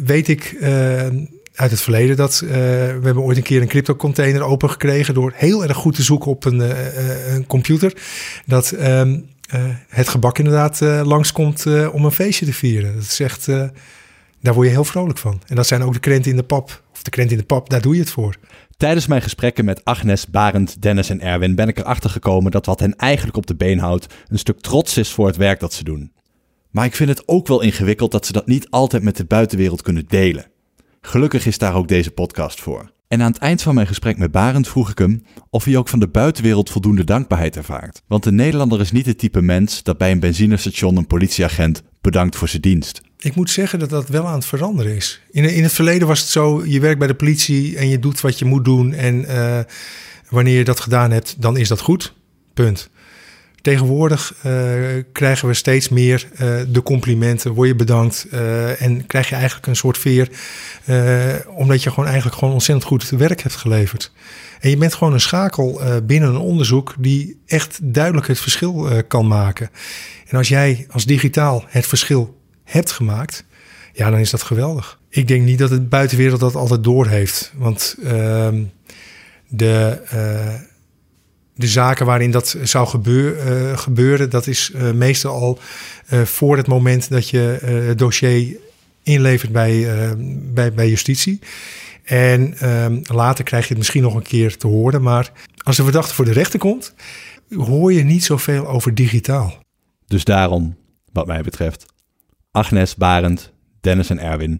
weet 0.06 0.28
ik 0.28 0.58
uit 1.56 1.72
het 1.72 1.82
verleden 1.82 2.16
dat 2.16 2.40
we 2.40 3.00
hebben 3.04 3.24
ooit 3.24 3.38
een 3.38 3.44
keer 3.44 3.62
een 3.62 3.68
crypto-container 3.68 4.44
opengekregen 4.44 5.14
door 5.14 5.34
heel 5.36 5.64
erg 5.64 5.78
goed 5.78 5.96
te 5.96 6.04
zoeken 6.04 6.32
op 6.32 6.46
een, 6.46 6.62
een 7.34 7.48
computer. 7.48 7.94
Dat 8.46 8.72
um, 8.72 9.26
het 9.90 10.10
gebak 10.10 10.38
inderdaad 10.38 10.80
langskomt 11.04 11.66
om 11.92 12.06
een 12.06 12.12
feestje 12.12 12.46
te 12.46 12.54
vieren. 12.54 12.94
Dat 12.94 13.04
is 13.04 13.20
echt 13.20 13.48
daar 14.46 14.54
word 14.54 14.68
je 14.68 14.74
heel 14.74 14.84
vrolijk 14.84 15.18
van. 15.18 15.42
En 15.48 15.56
dat 15.56 15.68
zijn 15.68 15.84
ook 15.84 15.94
de 15.94 16.00
krenten 16.00 16.32
in 16.32 16.38
de 16.38 16.44
pap. 16.44 16.84
Of 16.92 17.04
de 17.04 17.10
krenten 17.10 17.34
in 17.36 17.40
de 17.42 17.48
pap, 17.48 17.70
daar 17.70 17.82
doe 17.82 17.94
je 17.94 18.00
het 18.00 18.10
voor. 18.10 18.36
Tijdens 18.78 19.08
mijn 19.08 19.22
gesprekken 19.22 19.66
met 19.66 19.86
Agnes, 19.86 20.28
Barend, 20.28 20.82
Dennis 20.82 21.10
en 21.10 21.22
Erwin 21.22 21.56
ben 21.56 21.68
ik 21.68 21.78
erachter 21.78 22.10
gekomen 22.10 22.52
dat 22.52 22.66
wat 22.66 22.80
hen 22.80 22.96
eigenlijk 22.96 23.38
op 23.38 23.48
de 23.48 23.56
been 23.56 23.80
houdt 23.80 24.14
een 24.28 24.40
stuk 24.40 24.60
trots 24.62 24.98
is 24.98 25.12
voor 25.12 25.28
het 25.28 25.38
werk 25.38 25.60
dat 25.60 25.74
ze 25.74 25.84
doen. 25.84 26.12
Maar 26.70 26.86
ik 26.86 26.96
vind 26.96 27.10
het 27.10 27.28
ook 27.28 27.48
wel 27.48 27.62
ingewikkeld 27.62 28.12
dat 28.12 28.26
ze 28.26 28.32
dat 28.32 28.48
niet 28.48 28.70
altijd 28.70 29.04
met 29.04 29.18
de 29.18 29.26
buitenwereld 29.26 29.82
kunnen 29.82 30.06
delen. 30.08 30.46
Gelukkig 31.02 31.46
is 31.46 31.58
daar 31.58 31.76
ook 31.76 31.88
deze 31.88 32.12
podcast 32.12 32.62
voor. 32.62 32.92
En 33.08 33.22
aan 33.22 33.32
het 33.32 33.42
eind 33.42 33.62
van 33.62 33.76
mijn 33.76 33.88
gesprek 33.88 34.18
met 34.18 34.32
Barend 34.32 34.68
vroeg 34.68 34.90
ik 34.90 34.98
hem 34.98 35.24
of 35.50 35.64
hij 35.64 35.78
ook 35.78 35.88
van 35.88 36.00
de 36.00 36.08
buitenwereld 36.08 36.70
voldoende 36.70 37.04
dankbaarheid 37.04 37.56
ervaart. 37.56 38.02
Want 38.08 38.24
de 38.24 38.32
Nederlander 38.32 38.80
is 38.80 38.92
niet 38.92 39.06
het 39.06 39.18
type 39.18 39.42
mens 39.42 39.84
dat 39.84 39.98
bij 39.98 40.12
een 40.12 40.20
benzinestation 40.20 40.98
een 40.98 41.08
politieagent 41.08 41.84
bedankt 42.02 42.36
voor 42.36 42.48
zijn 42.48 42.62
dienst. 42.62 43.02
Ik 43.18 43.36
moet 43.36 43.50
zeggen 43.50 43.80
dat 43.80 43.90
dat 43.90 44.08
wel 44.08 44.28
aan 44.28 44.36
het 44.36 44.46
veranderen 44.46 44.96
is. 44.96 45.22
In, 45.32 45.44
in 45.44 45.64
het 45.64 45.74
verleden 45.74 46.08
was 46.08 46.20
het 46.20 46.30
zo, 46.30 46.66
je 46.66 46.80
werkt 46.80 47.00
bij 47.00 47.08
de 47.08 47.16
politie 47.16 47.78
en 47.78 47.90
je 47.90 48.00
doet 48.00 48.22
wat 48.22 48.40
je 48.40 48.46
moet 48.46 48.66
doen. 48.66 48.94
En 48.94 49.22
uh, 49.22 49.60
wanneer 50.30 50.58
je 50.58 50.64
dat 50.64 50.80
gedaan 50.80 51.12
hebt, 51.12 51.36
dan 51.42 51.58
is 51.58 51.68
dat 51.68 51.80
goed. 51.80 52.14
Punt. 52.54 52.90
Tegenwoordig 53.62 54.36
uh, 54.46 54.54
krijgen 55.12 55.48
we 55.48 55.54
steeds 55.54 55.90
meer 55.90 56.28
uh, 56.34 56.60
de 56.68 56.84
complimenten, 56.84 57.54
word 57.54 57.68
je 57.68 57.76
bedankt 57.76 58.28
en 58.80 59.06
krijg 59.06 59.30
je 59.30 59.36
eigenlijk 59.36 59.68
een 59.68 59.76
soort 59.76 59.98
veer, 59.98 60.30
omdat 61.48 61.84
je 61.84 61.90
gewoon 61.90 62.06
eigenlijk 62.06 62.38
gewoon 62.38 62.54
ontzettend 62.54 62.88
goed 62.88 63.10
werk 63.10 63.42
hebt 63.42 63.56
geleverd. 63.56 64.12
En 64.60 64.70
je 64.70 64.78
bent 64.78 64.94
gewoon 64.94 65.14
een 65.14 65.22
schakel 65.22 65.82
binnen 66.04 66.30
een 66.30 66.38
onderzoek 66.38 66.96
die 67.00 67.40
echt 67.46 67.80
duidelijk 67.82 68.28
het 68.28 68.40
verschil 68.40 69.04
kan 69.08 69.28
maken. 69.28 69.70
En 70.28 70.38
als 70.38 70.48
jij 70.48 70.86
als 70.90 71.06
digitaal 71.06 71.66
het 71.68 71.88
verschil 71.88 72.44
hebt 72.66 72.92
gemaakt, 72.92 73.46
ja, 73.94 74.10
dan 74.10 74.20
is 74.20 74.30
dat 74.30 74.44
geweldig. 74.44 75.00
Ik 75.10 75.28
denk 75.28 75.44
niet 75.44 75.60
dat 75.60 75.70
de 75.70 75.82
buitenwereld 75.82 76.40
dat 76.40 76.56
altijd 76.56 76.84
doorheeft. 76.84 77.54
Want 77.56 77.96
uh, 78.00 78.48
de, 79.48 80.02
uh, 80.14 80.54
de 81.56 81.68
zaken 81.68 82.06
waarin 82.06 82.32
dat 82.32 82.58
zou 82.64 82.88
gebeur, 82.88 83.48
uh, 83.48 83.78
gebeuren, 83.78 84.30
dat 84.30 84.48
is 84.48 84.72
uh, 84.76 84.92
meestal 84.92 85.34
al 85.34 85.60
voor 86.24 86.58
het 86.58 86.68
moment 86.68 87.10
dat 87.10 87.30
je 87.30 87.58
het 87.88 87.98
dossier 87.98 88.58
inlevert 89.04 89.52
bij, 89.52 89.88
bij, 90.54 90.74
bij 90.74 90.90
justitie. 90.90 91.40
En 92.04 92.58
ehm, 92.58 93.00
later 93.04 93.44
krijg 93.44 93.64
je 93.64 93.70
het 93.70 93.78
misschien 93.78 94.02
nog 94.02 94.16
een 94.16 94.22
keer 94.22 94.58
te 94.58 94.68
horen. 94.68 95.02
Maar 95.02 95.32
als 95.64 95.76
de 95.76 95.84
verdachte 95.84 96.14
voor 96.14 96.26
de 96.26 96.32
rechter 96.32 96.60
komt, 96.60 96.94
hoor 97.50 97.94
je 97.94 98.04
niet 98.04 98.24
zoveel 98.24 98.68
over 98.68 98.96
digitaal. 98.96 99.58
Dus 100.08 100.24
daarom, 100.24 100.76
wat 101.12 101.28
mij 101.28 101.42
betreft, 101.42 101.86
Agnes, 102.56 102.96
Barend, 102.96 103.54
Dennis 103.82 104.10
en 104.10 104.20
Erwin, 104.20 104.60